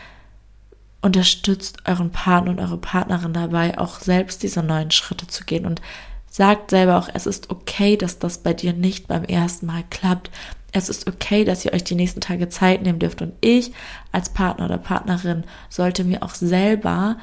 unterstützt 1.03 1.77
euren 1.85 2.11
Partner 2.11 2.51
und 2.51 2.59
eure 2.59 2.77
Partnerin 2.77 3.33
dabei, 3.33 3.77
auch 3.77 3.99
selbst 3.99 4.41
diese 4.41 4.63
neuen 4.63 4.91
Schritte 4.91 5.27
zu 5.27 5.43
gehen 5.43 5.65
und 5.65 5.81
sagt 6.29 6.71
selber 6.71 6.97
auch, 6.97 7.09
es 7.13 7.27
ist 7.27 7.51
okay, 7.51 7.95
dass 7.97 8.17
das 8.17 8.39
bei 8.39 8.53
dir 8.53 8.73
nicht 8.73 9.07
beim 9.07 9.23
ersten 9.23 9.67
Mal 9.67 9.83
klappt 9.89 10.31
es 10.73 10.89
ist 10.89 11.07
okay, 11.07 11.45
dass 11.45 11.63
ihr 11.63 11.71
euch 11.71 11.83
die 11.83 11.95
nächsten 11.95 12.19
Tage 12.19 12.49
Zeit 12.49 12.81
nehmen 12.81 12.99
dürft. 12.99 13.21
Und 13.21 13.33
ich 13.41 13.71
als 14.11 14.29
Partner 14.29 14.65
oder 14.65 14.79
Partnerin 14.79 15.43
sollte 15.69 16.03
mir 16.03 16.23
auch 16.23 16.33
selber 16.33 17.17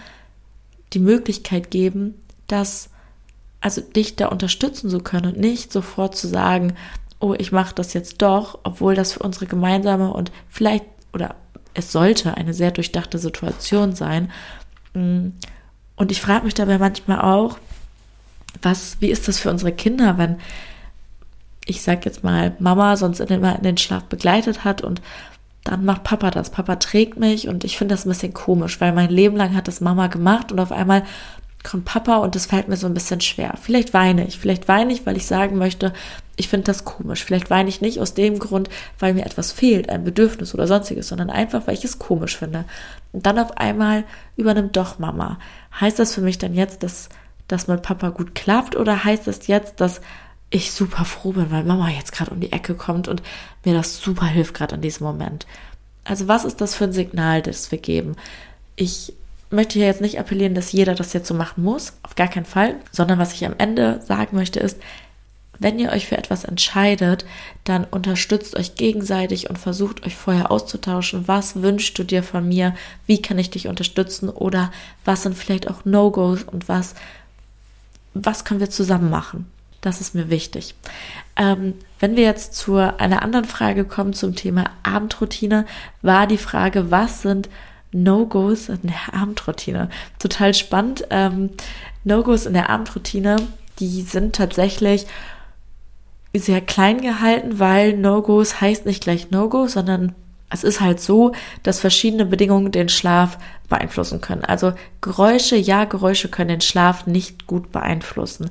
die 0.92 1.00
Möglichkeit 1.00 1.70
geben, 1.70 2.14
dass, 2.46 2.90
also 3.60 3.80
dich 3.80 4.16
da 4.16 4.28
unterstützen 4.28 4.88
zu 4.88 5.00
können 5.00 5.34
und 5.34 5.38
nicht 5.38 5.72
sofort 5.72 6.16
zu 6.16 6.28
sagen, 6.28 6.74
oh, 7.18 7.34
ich 7.36 7.52
mache 7.52 7.74
das 7.74 7.92
jetzt 7.92 8.22
doch, 8.22 8.60
obwohl 8.62 8.94
das 8.94 9.12
für 9.12 9.20
unsere 9.20 9.46
gemeinsame 9.46 10.12
und 10.12 10.30
vielleicht 10.48 10.84
oder 11.12 11.34
es 11.74 11.92
sollte 11.92 12.36
eine 12.36 12.54
sehr 12.54 12.70
durchdachte 12.70 13.18
Situation 13.18 13.94
sein. 13.94 14.30
Mm. 14.94 15.28
Und 15.96 16.10
ich 16.10 16.20
frage 16.20 16.44
mich 16.44 16.54
dabei 16.54 16.78
manchmal 16.78 17.20
auch, 17.20 17.58
was, 18.62 18.96
wie 19.00 19.10
ist 19.10 19.28
das 19.28 19.38
für 19.38 19.50
unsere 19.50 19.72
Kinder, 19.72 20.16
wenn 20.18 20.38
ich 21.66 21.82
sag 21.82 22.04
jetzt 22.04 22.24
mal, 22.24 22.54
Mama 22.58 22.96
sonst 22.96 23.20
immer 23.20 23.56
in 23.56 23.62
den 23.62 23.76
Schlaf 23.76 24.04
begleitet 24.04 24.64
hat 24.64 24.82
und 24.82 25.00
dann 25.64 25.84
macht 25.84 26.04
Papa 26.04 26.30
das. 26.30 26.50
Papa 26.50 26.76
trägt 26.76 27.18
mich 27.18 27.48
und 27.48 27.64
ich 27.64 27.76
finde 27.76 27.94
das 27.94 28.06
ein 28.06 28.08
bisschen 28.08 28.34
komisch, 28.34 28.80
weil 28.80 28.92
mein 28.92 29.10
Leben 29.10 29.36
lang 29.36 29.54
hat 29.54 29.68
das 29.68 29.80
Mama 29.80 30.06
gemacht 30.06 30.50
und 30.50 30.58
auf 30.58 30.72
einmal 30.72 31.04
kommt 31.62 31.84
Papa 31.84 32.16
und 32.16 32.34
das 32.34 32.46
fällt 32.46 32.68
mir 32.68 32.76
so 32.76 32.86
ein 32.86 32.94
bisschen 32.94 33.20
schwer. 33.20 33.54
Vielleicht 33.60 33.92
weine 33.92 34.26
ich, 34.26 34.38
vielleicht 34.38 34.68
weine 34.68 34.92
ich, 34.92 35.04
weil 35.04 35.16
ich 35.16 35.26
sagen 35.26 35.58
möchte, 35.58 35.92
ich 36.40 36.48
finde 36.48 36.64
das 36.64 36.86
komisch. 36.86 37.22
Vielleicht 37.22 37.50
weine 37.50 37.68
ich 37.68 37.82
nicht 37.82 38.00
aus 38.00 38.14
dem 38.14 38.38
Grund, 38.38 38.70
weil 38.98 39.12
mir 39.12 39.26
etwas 39.26 39.52
fehlt, 39.52 39.90
ein 39.90 40.04
Bedürfnis 40.04 40.54
oder 40.54 40.66
sonstiges, 40.66 41.08
sondern 41.08 41.28
einfach, 41.28 41.66
weil 41.66 41.74
ich 41.74 41.84
es 41.84 41.98
komisch 41.98 42.38
finde. 42.38 42.64
Und 43.12 43.26
dann 43.26 43.38
auf 43.38 43.58
einmal 43.58 44.04
übernimmt 44.36 44.74
doch 44.74 44.98
Mama. 44.98 45.38
Heißt 45.78 45.98
das 45.98 46.14
für 46.14 46.22
mich 46.22 46.38
dann 46.38 46.54
jetzt, 46.54 46.82
dass 46.82 47.10
das 47.46 47.68
mit 47.68 47.82
Papa 47.82 48.08
gut 48.08 48.34
klappt 48.34 48.74
oder 48.74 49.04
heißt 49.04 49.26
das 49.26 49.48
jetzt, 49.48 49.80
dass 49.82 50.00
ich 50.48 50.72
super 50.72 51.04
froh 51.04 51.32
bin, 51.32 51.50
weil 51.50 51.62
Mama 51.62 51.90
jetzt 51.90 52.12
gerade 52.12 52.30
um 52.30 52.40
die 52.40 52.52
Ecke 52.52 52.74
kommt 52.74 53.06
und 53.06 53.22
mir 53.64 53.74
das 53.74 53.98
super 54.00 54.26
hilft 54.26 54.54
gerade 54.54 54.76
an 54.76 54.80
diesem 54.80 55.06
Moment. 55.06 55.46
Also 56.04 56.26
was 56.26 56.46
ist 56.46 56.62
das 56.62 56.74
für 56.74 56.84
ein 56.84 56.92
Signal, 56.92 57.42
das 57.42 57.70
wir 57.70 57.78
geben? 57.78 58.16
Ich 58.76 59.12
möchte 59.50 59.78
hier 59.78 59.86
jetzt 59.86 60.00
nicht 60.00 60.18
appellieren, 60.18 60.54
dass 60.54 60.72
jeder 60.72 60.94
das 60.94 61.12
jetzt 61.12 61.28
so 61.28 61.34
machen 61.34 61.62
muss, 61.62 61.92
auf 62.02 62.14
gar 62.14 62.28
keinen 62.28 62.46
Fall, 62.46 62.76
sondern 62.92 63.18
was 63.18 63.34
ich 63.34 63.44
am 63.44 63.54
Ende 63.58 64.00
sagen 64.00 64.36
möchte 64.36 64.58
ist, 64.58 64.78
wenn 65.60 65.78
ihr 65.78 65.90
euch 65.92 66.06
für 66.06 66.16
etwas 66.16 66.44
entscheidet, 66.44 67.26
dann 67.64 67.84
unterstützt 67.84 68.56
euch 68.56 68.74
gegenseitig 68.74 69.50
und 69.50 69.58
versucht 69.58 70.04
euch 70.06 70.16
vorher 70.16 70.50
auszutauschen. 70.50 71.28
Was 71.28 71.62
wünschst 71.62 71.98
du 71.98 72.02
dir 72.02 72.22
von 72.22 72.48
mir? 72.48 72.74
Wie 73.06 73.20
kann 73.20 73.38
ich 73.38 73.50
dich 73.50 73.68
unterstützen? 73.68 74.30
Oder 74.30 74.72
was 75.04 75.22
sind 75.22 75.36
vielleicht 75.36 75.68
auch 75.68 75.84
No-Gos 75.84 76.44
und 76.44 76.68
was, 76.68 76.94
was 78.14 78.44
können 78.44 78.60
wir 78.60 78.70
zusammen 78.70 79.10
machen? 79.10 79.46
Das 79.82 80.00
ist 80.00 80.14
mir 80.14 80.30
wichtig. 80.30 80.74
Ähm, 81.36 81.74
wenn 82.00 82.16
wir 82.16 82.24
jetzt 82.24 82.54
zu 82.54 82.76
einer 82.76 83.22
anderen 83.22 83.44
Frage 83.44 83.84
kommen 83.84 84.14
zum 84.14 84.34
Thema 84.34 84.64
Abendroutine, 84.82 85.66
war 86.00 86.26
die 86.26 86.38
Frage, 86.38 86.90
was 86.90 87.20
sind 87.20 87.50
No-Gos 87.92 88.70
in 88.70 88.80
der 88.84 89.14
Abendroutine? 89.14 89.90
Total 90.18 90.54
spannend. 90.54 91.04
Ähm, 91.10 91.50
No-Gos 92.04 92.46
in 92.46 92.54
der 92.54 92.70
Abendroutine, 92.70 93.36
die 93.78 94.02
sind 94.02 94.36
tatsächlich 94.36 95.06
sehr 96.34 96.60
klein 96.60 97.00
gehalten, 97.00 97.58
weil 97.58 97.96
No-Gos 97.96 98.60
heißt 98.60 98.86
nicht 98.86 99.02
gleich 99.02 99.30
No-Go, 99.30 99.66
sondern 99.66 100.14
es 100.50 100.64
ist 100.64 100.80
halt 100.80 101.00
so, 101.00 101.32
dass 101.62 101.80
verschiedene 101.80 102.26
Bedingungen 102.26 102.72
den 102.72 102.88
Schlaf 102.88 103.38
beeinflussen 103.68 104.20
können. 104.20 104.44
Also 104.44 104.72
Geräusche, 105.00 105.56
ja, 105.56 105.84
Geräusche 105.84 106.28
können 106.28 106.48
den 106.48 106.60
Schlaf 106.60 107.06
nicht 107.06 107.46
gut 107.46 107.70
beeinflussen. 107.72 108.50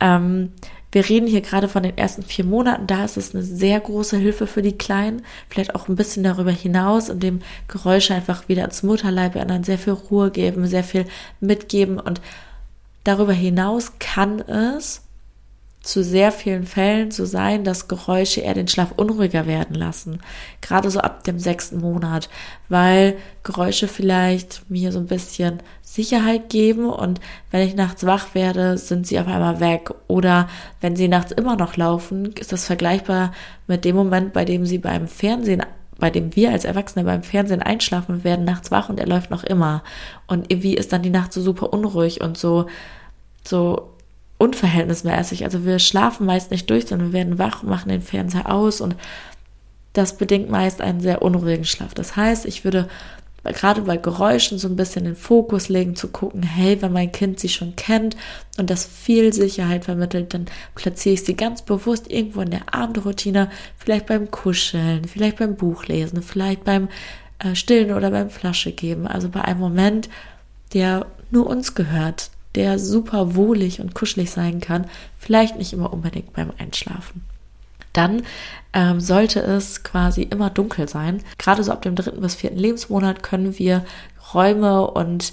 Ähm, 0.00 0.52
wir 0.90 1.08
reden 1.08 1.26
hier 1.26 1.40
gerade 1.40 1.68
von 1.68 1.82
den 1.82 1.98
ersten 1.98 2.22
vier 2.22 2.44
Monaten, 2.44 2.86
da 2.86 3.04
ist 3.04 3.16
es 3.16 3.34
eine 3.34 3.42
sehr 3.42 3.80
große 3.80 4.16
Hilfe 4.16 4.46
für 4.46 4.62
die 4.62 4.78
Kleinen, 4.78 5.22
vielleicht 5.48 5.74
auch 5.74 5.88
ein 5.88 5.96
bisschen 5.96 6.22
darüber 6.22 6.52
hinaus, 6.52 7.08
indem 7.08 7.40
Geräusche 7.66 8.14
einfach 8.14 8.48
wieder 8.48 8.64
ins 8.64 8.84
Mutterleib 8.84 9.34
erinnern, 9.34 9.64
sehr 9.64 9.78
viel 9.78 9.94
Ruhe 9.94 10.30
geben, 10.30 10.66
sehr 10.66 10.84
viel 10.84 11.04
mitgeben 11.40 11.98
und 11.98 12.20
darüber 13.02 13.32
hinaus 13.32 13.94
kann 13.98 14.38
es 14.40 15.03
zu 15.84 16.02
sehr 16.02 16.32
vielen 16.32 16.64
Fällen 16.64 17.10
so 17.10 17.26
sein, 17.26 17.62
dass 17.62 17.88
Geräusche 17.88 18.40
eher 18.40 18.54
den 18.54 18.68
Schlaf 18.68 18.92
unruhiger 18.96 19.46
werden 19.46 19.76
lassen. 19.76 20.20
Gerade 20.62 20.90
so 20.90 21.00
ab 21.00 21.24
dem 21.24 21.38
sechsten 21.38 21.80
Monat, 21.80 22.30
weil 22.70 23.16
Geräusche 23.42 23.86
vielleicht 23.86 24.68
mir 24.70 24.92
so 24.92 24.98
ein 24.98 25.06
bisschen 25.06 25.62
Sicherheit 25.82 26.48
geben 26.48 26.86
und 26.86 27.20
wenn 27.50 27.68
ich 27.68 27.74
nachts 27.74 28.06
wach 28.06 28.34
werde, 28.34 28.78
sind 28.78 29.06
sie 29.06 29.20
auf 29.20 29.26
einmal 29.26 29.60
weg. 29.60 29.90
Oder 30.08 30.48
wenn 30.80 30.96
sie 30.96 31.06
nachts 31.06 31.32
immer 31.32 31.56
noch 31.56 31.76
laufen, 31.76 32.32
ist 32.32 32.52
das 32.52 32.64
vergleichbar 32.64 33.32
mit 33.66 33.84
dem 33.84 33.94
Moment, 33.94 34.32
bei 34.32 34.46
dem 34.46 34.64
sie 34.64 34.78
beim 34.78 35.06
Fernsehen 35.06 35.62
bei 35.96 36.10
dem 36.10 36.34
wir 36.34 36.50
als 36.50 36.64
Erwachsene 36.64 37.04
beim 37.04 37.22
Fernsehen 37.22 37.62
einschlafen 37.62 38.24
werden 38.24 38.44
nachts 38.44 38.72
wach 38.72 38.88
und 38.88 38.98
er 38.98 39.06
läuft 39.06 39.30
noch 39.30 39.44
immer. 39.44 39.84
Und 40.26 40.50
irgendwie 40.50 40.74
ist 40.74 40.92
dann 40.92 41.02
die 41.02 41.10
Nacht 41.10 41.32
so 41.32 41.40
super 41.40 41.72
unruhig 41.72 42.20
und 42.20 42.36
so, 42.36 42.66
so 43.46 43.93
unverhältnismäßig. 44.44 45.44
Also 45.44 45.64
wir 45.64 45.78
schlafen 45.78 46.26
meist 46.26 46.50
nicht 46.50 46.68
durch, 46.68 46.86
sondern 46.86 47.08
wir 47.08 47.18
werden 47.18 47.38
wach, 47.38 47.62
machen 47.62 47.88
den 47.88 48.02
Fernseher 48.02 48.52
aus 48.52 48.80
und 48.80 48.96
das 49.94 50.16
bedingt 50.16 50.50
meist 50.50 50.80
einen 50.80 51.00
sehr 51.00 51.22
unruhigen 51.22 51.64
Schlaf. 51.64 51.94
Das 51.94 52.16
heißt, 52.16 52.46
ich 52.46 52.64
würde 52.64 52.88
gerade 53.44 53.82
bei 53.82 53.96
Geräuschen 53.96 54.58
so 54.58 54.68
ein 54.68 54.76
bisschen 54.76 55.04
den 55.04 55.16
Fokus 55.16 55.68
legen, 55.68 55.96
zu 55.96 56.08
gucken, 56.08 56.42
hey, 56.42 56.80
wenn 56.80 56.92
mein 56.92 57.12
Kind 57.12 57.38
sie 57.38 57.48
schon 57.48 57.76
kennt 57.76 58.16
und 58.56 58.70
das 58.70 58.86
viel 58.86 59.32
Sicherheit 59.32 59.84
vermittelt, 59.84 60.32
dann 60.34 60.46
platziere 60.74 61.14
ich 61.14 61.24
sie 61.24 61.36
ganz 61.36 61.62
bewusst 61.62 62.10
irgendwo 62.10 62.40
in 62.40 62.50
der 62.50 62.74
Abendroutine, 62.74 63.50
vielleicht 63.76 64.06
beim 64.06 64.30
Kuscheln, 64.30 65.04
vielleicht 65.04 65.38
beim 65.38 65.56
Buchlesen, 65.56 66.22
vielleicht 66.22 66.64
beim 66.64 66.88
äh, 67.38 67.54
Stillen 67.54 67.92
oder 67.92 68.10
beim 68.10 68.30
Flasche 68.30 68.72
geben. 68.72 69.06
Also 69.06 69.28
bei 69.28 69.42
einem 69.42 69.60
Moment, 69.60 70.08
der 70.72 71.06
nur 71.30 71.46
uns 71.46 71.74
gehört, 71.74 72.30
der 72.54 72.78
super 72.78 73.34
wohlig 73.34 73.80
und 73.80 73.94
kuschelig 73.94 74.30
sein 74.30 74.60
kann, 74.60 74.86
vielleicht 75.18 75.56
nicht 75.56 75.72
immer 75.72 75.92
unbedingt 75.92 76.32
beim 76.32 76.52
Einschlafen. 76.58 77.24
Dann 77.92 78.22
ähm, 78.72 79.00
sollte 79.00 79.40
es 79.40 79.84
quasi 79.84 80.22
immer 80.22 80.50
dunkel 80.50 80.88
sein. 80.88 81.22
Gerade 81.38 81.62
so 81.62 81.72
ab 81.72 81.82
dem 81.82 81.94
dritten 81.94 82.20
bis 82.20 82.34
vierten 82.34 82.58
Lebensmonat 82.58 83.22
können 83.22 83.58
wir 83.58 83.84
Räume 84.34 84.90
und 84.90 85.32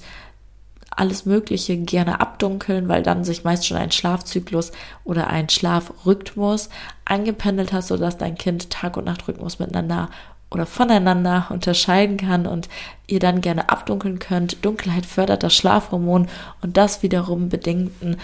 alles 0.91 1.25
Mögliche 1.25 1.77
gerne 1.77 2.19
abdunkeln, 2.19 2.87
weil 2.89 3.01
dann 3.01 3.23
sich 3.23 3.43
meist 3.43 3.65
schon 3.65 3.77
ein 3.77 3.91
Schlafzyklus 3.91 4.71
oder 5.03 5.27
ein 5.27 5.49
Schlafrhythmus 5.49 6.69
eingependelt 7.05 7.71
hat, 7.71 7.85
sodass 7.85 8.17
dein 8.17 8.35
Kind 8.35 8.69
Tag- 8.69 8.97
und 8.97 9.05
Nachtrhythmus 9.05 9.57
miteinander 9.57 10.09
oder 10.51 10.65
voneinander 10.65 11.47
unterscheiden 11.49 12.17
kann 12.17 12.45
und 12.45 12.67
ihr 13.07 13.19
dann 13.19 13.41
gerne 13.41 13.69
abdunkeln 13.69 14.19
könnt. 14.19 14.63
Dunkelheit 14.63 15.05
fördert 15.05 15.43
das 15.43 15.55
Schlafhormon 15.55 16.27
und 16.61 16.77
das 16.77 17.01
wiederum 17.01 17.49
bedingt 17.49 17.91
einen 18.01 18.17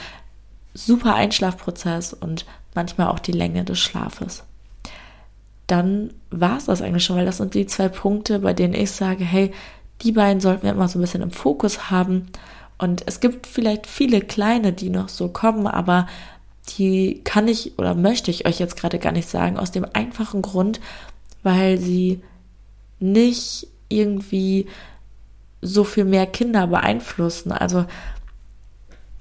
super 0.73 1.15
Einschlafprozess 1.15 2.13
und 2.13 2.45
manchmal 2.75 3.07
auch 3.07 3.19
die 3.19 3.31
Länge 3.31 3.63
des 3.63 3.79
Schlafes. 3.79 4.43
Dann 5.65 6.13
war 6.29 6.57
es 6.57 6.65
das 6.65 6.81
eigentlich 6.81 7.03
schon, 7.03 7.17
weil 7.17 7.25
das 7.25 7.37
sind 7.37 7.53
die 7.53 7.65
zwei 7.65 7.89
Punkte, 7.89 8.39
bei 8.39 8.53
denen 8.53 8.73
ich 8.73 8.91
sage, 8.91 9.23
hey, 9.23 9.53
die 10.01 10.11
beiden 10.11 10.39
sollten 10.39 10.63
wir 10.63 10.71
immer 10.71 10.87
so 10.87 10.99
ein 10.99 11.01
bisschen 11.01 11.23
im 11.23 11.31
Fokus 11.31 11.89
haben. 11.89 12.27
Und 12.77 13.03
es 13.07 13.19
gibt 13.19 13.47
vielleicht 13.47 13.87
viele 13.87 14.21
kleine, 14.21 14.71
die 14.71 14.89
noch 14.89 15.09
so 15.09 15.29
kommen, 15.29 15.65
aber 15.65 16.07
die 16.77 17.21
kann 17.23 17.47
ich 17.47 17.79
oder 17.79 17.95
möchte 17.95 18.29
ich 18.29 18.45
euch 18.45 18.59
jetzt 18.59 18.77
gerade 18.77 18.99
gar 18.99 19.11
nicht 19.11 19.29
sagen, 19.29 19.57
aus 19.57 19.71
dem 19.71 19.85
einfachen 19.93 20.41
Grund, 20.41 20.79
weil 21.47 21.77
sie 21.77 22.21
nicht 22.99 23.67
irgendwie 23.88 24.67
so 25.62 25.86
viel 25.86 26.03
mehr 26.03 26.27
Kinder 26.27 26.67
beeinflussen. 26.67 27.53
Also 27.53 27.86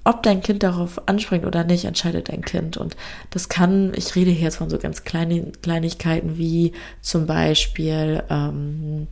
ob 0.03 0.23
dein 0.23 0.41
Kind 0.41 0.61
darauf 0.61 1.07
anspringt 1.07 1.45
oder 1.45 1.63
nicht, 1.63 1.85
entscheidet 1.85 2.27
dein 2.27 2.41
Kind. 2.41 2.75
Und 2.75 2.97
das 3.29 3.47
kann, 3.47 3.93
ich 3.95 4.13
rede 4.13 4.31
hier 4.31 4.43
jetzt 4.43 4.57
von 4.57 4.69
so 4.69 4.77
ganz 4.77 5.05
kleinen 5.05 5.53
Kleinigkeiten 5.61 6.37
wie 6.37 6.73
zum 6.99 7.27
Beispiel, 7.27 8.23
ähm, 8.29 9.07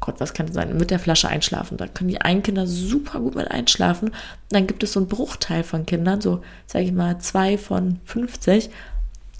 Gott, 0.00 0.16
was 0.18 0.34
kann 0.34 0.46
das 0.46 0.56
sein? 0.56 0.76
Mit 0.76 0.90
der 0.90 0.98
Flasche 0.98 1.28
einschlafen. 1.28 1.76
Da 1.76 1.86
können 1.86 2.10
die 2.10 2.20
einen 2.20 2.42
Kinder 2.42 2.66
super 2.66 3.20
gut 3.20 3.36
mit 3.36 3.48
einschlafen. 3.52 4.10
Dann 4.48 4.66
gibt 4.66 4.82
es 4.82 4.94
so 4.94 5.00
einen 5.00 5.08
Bruchteil 5.08 5.62
von 5.62 5.86
Kindern, 5.86 6.20
so 6.20 6.42
sage 6.66 6.86
ich 6.86 6.92
mal 6.92 7.18
zwei 7.20 7.56
von 7.56 8.00
50, 8.04 8.70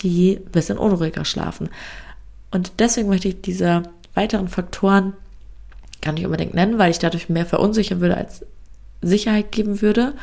die 0.03 0.37
ein 0.37 0.53
bisschen 0.53 0.79
unruhiger 0.79 1.25
schlafen. 1.25 1.69
Und 2.51 2.73
deswegen 2.79 3.09
möchte 3.09 3.29
ich 3.29 3.41
diese 3.41 3.83
weiteren 4.15 4.49
Faktoren 4.49 5.15
gar 6.01 6.13
nicht 6.13 6.25
unbedingt 6.25 6.55
nennen, 6.55 6.79
weil 6.79 6.91
ich 6.91 6.99
dadurch 6.99 7.29
mehr 7.29 7.47
verunsichern 7.47 8.01
würde, 8.01 8.17
als 8.17 8.45
Sicherheit 9.03 9.53
geben 9.53 9.83
würde. 9.83 10.15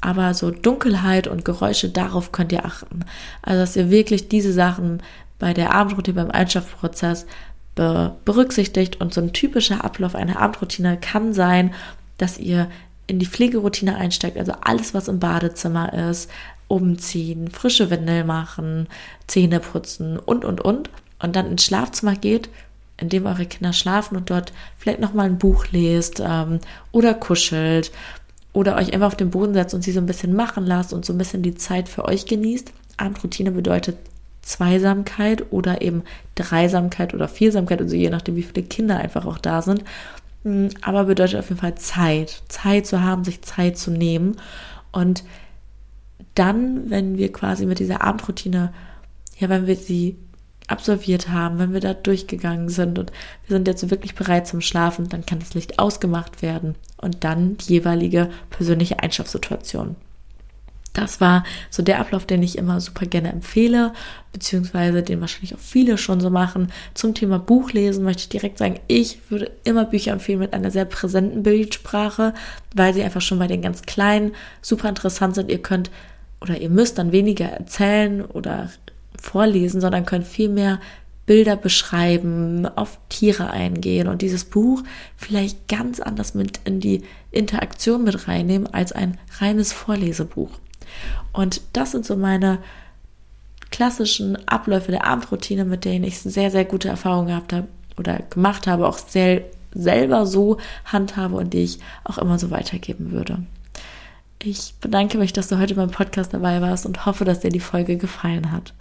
Aber 0.00 0.34
so 0.34 0.50
Dunkelheit 0.50 1.26
und 1.26 1.44
Geräusche, 1.44 1.88
darauf 1.88 2.30
könnt 2.30 2.52
ihr 2.52 2.64
achten. 2.64 3.00
Also, 3.42 3.60
dass 3.60 3.76
ihr 3.76 3.90
wirklich 3.90 4.28
diese 4.28 4.52
Sachen 4.52 5.02
bei 5.38 5.54
der 5.54 5.74
Abendroutine, 5.74 6.14
beim 6.14 6.30
Einschlafprozess 6.30 7.26
be 7.74 8.14
berücksichtigt. 8.24 9.00
Und 9.00 9.14
so 9.14 9.20
ein 9.20 9.32
typischer 9.32 9.84
Ablauf 9.84 10.14
einer 10.14 10.40
Abendroutine 10.40 10.98
kann 11.00 11.32
sein, 11.32 11.74
dass 12.18 12.38
ihr 12.38 12.70
in 13.06 13.18
die 13.18 13.26
Pflegeroutine 13.26 13.96
einsteigt, 13.96 14.38
also 14.38 14.52
alles, 14.60 14.94
was 14.94 15.08
im 15.08 15.18
Badezimmer 15.18 15.92
ist, 16.10 16.30
umziehen, 16.68 17.50
frische 17.50 17.90
Windel 17.90 18.24
machen, 18.24 18.88
Zähne 19.26 19.60
putzen 19.60 20.18
und, 20.18 20.44
und, 20.44 20.60
und 20.60 20.88
und 21.20 21.36
dann 21.36 21.50
ins 21.50 21.64
Schlafzimmer 21.64 22.14
geht, 22.14 22.48
in 22.96 23.08
dem 23.08 23.26
eure 23.26 23.46
Kinder 23.46 23.72
schlafen 23.72 24.16
und 24.16 24.30
dort 24.30 24.52
vielleicht 24.78 25.00
nochmal 25.00 25.26
ein 25.26 25.38
Buch 25.38 25.66
lest 25.72 26.22
ähm, 26.24 26.60
oder 26.92 27.14
kuschelt 27.14 27.90
oder 28.52 28.76
euch 28.76 28.92
einfach 28.92 29.08
auf 29.08 29.16
den 29.16 29.30
Boden 29.30 29.54
setzt 29.54 29.74
und 29.74 29.82
sie 29.82 29.92
so 29.92 30.00
ein 30.00 30.06
bisschen 30.06 30.34
machen 30.34 30.64
lasst 30.64 30.92
und 30.92 31.04
so 31.04 31.12
ein 31.12 31.18
bisschen 31.18 31.42
die 31.42 31.56
Zeit 31.56 31.88
für 31.88 32.04
euch 32.04 32.26
genießt. 32.26 32.72
Abendroutine 32.96 33.50
bedeutet 33.50 33.96
Zweisamkeit 34.42 35.52
oder 35.52 35.82
eben 35.82 36.04
Dreisamkeit 36.34 37.14
oder 37.14 37.28
Viersamkeit, 37.28 37.80
also 37.80 37.96
je 37.96 38.10
nachdem, 38.10 38.36
wie 38.36 38.42
viele 38.42 38.66
Kinder 38.66 38.98
einfach 38.98 39.26
auch 39.26 39.38
da 39.38 39.62
sind. 39.62 39.82
Mm, 40.44 40.68
aber 40.82 41.04
bedeutet 41.04 41.38
auf 41.38 41.48
jeden 41.48 41.60
Fall 41.60 41.74
Zeit. 41.74 42.42
Zeit 42.48 42.86
zu 42.86 43.02
haben, 43.02 43.24
sich 43.24 43.42
Zeit 43.42 43.76
zu 43.76 43.90
nehmen. 43.90 44.36
Und 44.92 45.24
dann, 46.34 46.90
wenn 46.90 47.16
wir 47.16 47.32
quasi 47.32 47.66
mit 47.66 47.78
dieser 47.78 48.02
Abendroutine, 48.02 48.72
ja, 49.38 49.48
wenn 49.48 49.66
wir 49.66 49.76
sie 49.76 50.16
absolviert 50.66 51.28
haben, 51.28 51.58
wenn 51.58 51.72
wir 51.72 51.80
da 51.80 51.94
durchgegangen 51.94 52.68
sind 52.68 52.98
und 52.98 53.12
wir 53.46 53.56
sind 53.56 53.68
jetzt 53.68 53.90
wirklich 53.90 54.14
bereit 54.14 54.46
zum 54.46 54.60
Schlafen, 54.60 55.08
dann 55.08 55.26
kann 55.26 55.38
das 55.38 55.54
Licht 55.54 55.78
ausgemacht 55.78 56.42
werden 56.42 56.74
und 56.96 57.24
dann 57.24 57.56
die 57.58 57.74
jeweilige 57.74 58.30
persönliche 58.50 59.00
Einschlafsituation. 59.00 59.96
Das 60.94 61.20
war 61.20 61.44
so 61.70 61.82
der 61.82 61.98
Ablauf, 61.98 62.24
den 62.24 62.42
ich 62.42 62.56
immer 62.56 62.80
super 62.80 63.04
gerne 63.04 63.32
empfehle, 63.32 63.92
beziehungsweise 64.32 65.02
den 65.02 65.20
wahrscheinlich 65.20 65.54
auch 65.54 65.60
viele 65.60 65.98
schon 65.98 66.20
so 66.20 66.30
machen. 66.30 66.70
Zum 66.94 67.14
Thema 67.14 67.40
Buchlesen 67.40 68.04
möchte 68.04 68.22
ich 68.22 68.28
direkt 68.28 68.58
sagen, 68.58 68.78
ich 68.86 69.18
würde 69.28 69.50
immer 69.64 69.84
Bücher 69.84 70.12
empfehlen 70.12 70.38
mit 70.38 70.54
einer 70.54 70.70
sehr 70.70 70.84
präsenten 70.84 71.42
Bildsprache, 71.42 72.32
weil 72.76 72.94
sie 72.94 73.02
einfach 73.02 73.20
schon 73.20 73.40
bei 73.40 73.48
den 73.48 73.60
ganz 73.60 73.82
Kleinen 73.82 74.32
super 74.62 74.88
interessant 74.88 75.34
sind. 75.34 75.50
Ihr 75.50 75.60
könnt 75.60 75.90
oder 76.40 76.58
ihr 76.58 76.70
müsst 76.70 76.98
dann 76.98 77.10
weniger 77.10 77.46
erzählen 77.46 78.24
oder 78.24 78.70
vorlesen, 79.24 79.80
sondern 79.80 80.06
könnt 80.06 80.26
viel 80.26 80.48
mehr 80.48 80.80
Bilder 81.26 81.56
beschreiben, 81.56 82.66
auf 82.66 82.98
Tiere 83.08 83.50
eingehen 83.50 84.08
und 84.08 84.20
dieses 84.20 84.44
Buch 84.44 84.82
vielleicht 85.16 85.68
ganz 85.68 86.00
anders 86.00 86.34
mit 86.34 86.60
in 86.64 86.80
die 86.80 87.02
Interaktion 87.30 88.04
mit 88.04 88.28
reinnehmen 88.28 88.72
als 88.72 88.92
ein 88.92 89.18
reines 89.38 89.72
Vorlesebuch. 89.72 90.50
Und 91.32 91.62
das 91.72 91.92
sind 91.92 92.04
so 92.04 92.16
meine 92.16 92.58
klassischen 93.70 94.36
Abläufe 94.46 94.92
der 94.92 95.06
Abendroutine, 95.06 95.64
mit 95.64 95.84
denen 95.84 96.04
ich 96.04 96.20
sehr, 96.20 96.50
sehr 96.50 96.64
gute 96.64 96.88
Erfahrungen 96.88 97.28
gehabt 97.28 97.52
habe 97.52 97.68
oder 97.98 98.18
gemacht 98.30 98.66
habe, 98.66 98.86
auch 98.86 98.98
sehr, 98.98 99.42
selber 99.72 100.26
so 100.26 100.58
handhabe 100.84 101.36
und 101.36 101.54
die 101.54 101.64
ich 101.64 101.78
auch 102.04 102.18
immer 102.18 102.38
so 102.38 102.50
weitergeben 102.50 103.10
würde. 103.10 103.38
Ich 104.42 104.74
bedanke 104.80 105.16
mich, 105.16 105.32
dass 105.32 105.48
du 105.48 105.58
heute 105.58 105.74
beim 105.74 105.90
Podcast 105.90 106.34
dabei 106.34 106.60
warst 106.60 106.84
und 106.84 107.06
hoffe, 107.06 107.24
dass 107.24 107.40
dir 107.40 107.50
die 107.50 107.60
Folge 107.60 107.96
gefallen 107.96 108.52
hat. 108.52 108.74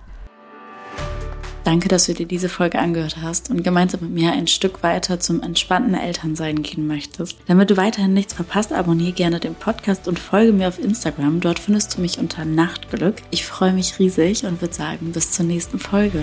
Danke, 1.63 1.87
dass 1.87 2.05
du 2.05 2.13
dir 2.13 2.25
diese 2.25 2.49
Folge 2.49 2.79
angehört 2.79 3.17
hast 3.21 3.49
und 3.49 3.63
gemeinsam 3.63 4.01
mit 4.01 4.11
mir 4.11 4.33
ein 4.33 4.47
Stück 4.47 4.83
weiter 4.83 5.19
zum 5.19 5.41
entspannten 5.41 5.93
Elternsein 5.93 6.61
gehen 6.61 6.87
möchtest. 6.87 7.37
Damit 7.47 7.69
du 7.69 7.77
weiterhin 7.77 8.13
nichts 8.13 8.33
verpasst, 8.33 8.73
abonniere 8.73 9.13
gerne 9.13 9.39
den 9.39 9.55
Podcast 9.55 10.07
und 10.07 10.19
folge 10.19 10.51
mir 10.51 10.67
auf 10.67 10.79
Instagram. 10.79 11.39
Dort 11.39 11.59
findest 11.59 11.95
du 11.97 12.01
mich 12.01 12.19
unter 12.19 12.43
Nachtglück. 12.43 13.15
Ich 13.31 13.45
freue 13.45 13.73
mich 13.73 13.97
riesig 13.99 14.45
und 14.45 14.61
würde 14.61 14.73
sagen, 14.73 15.11
bis 15.13 15.31
zur 15.31 15.45
nächsten 15.45 15.79
Folge. 15.79 16.21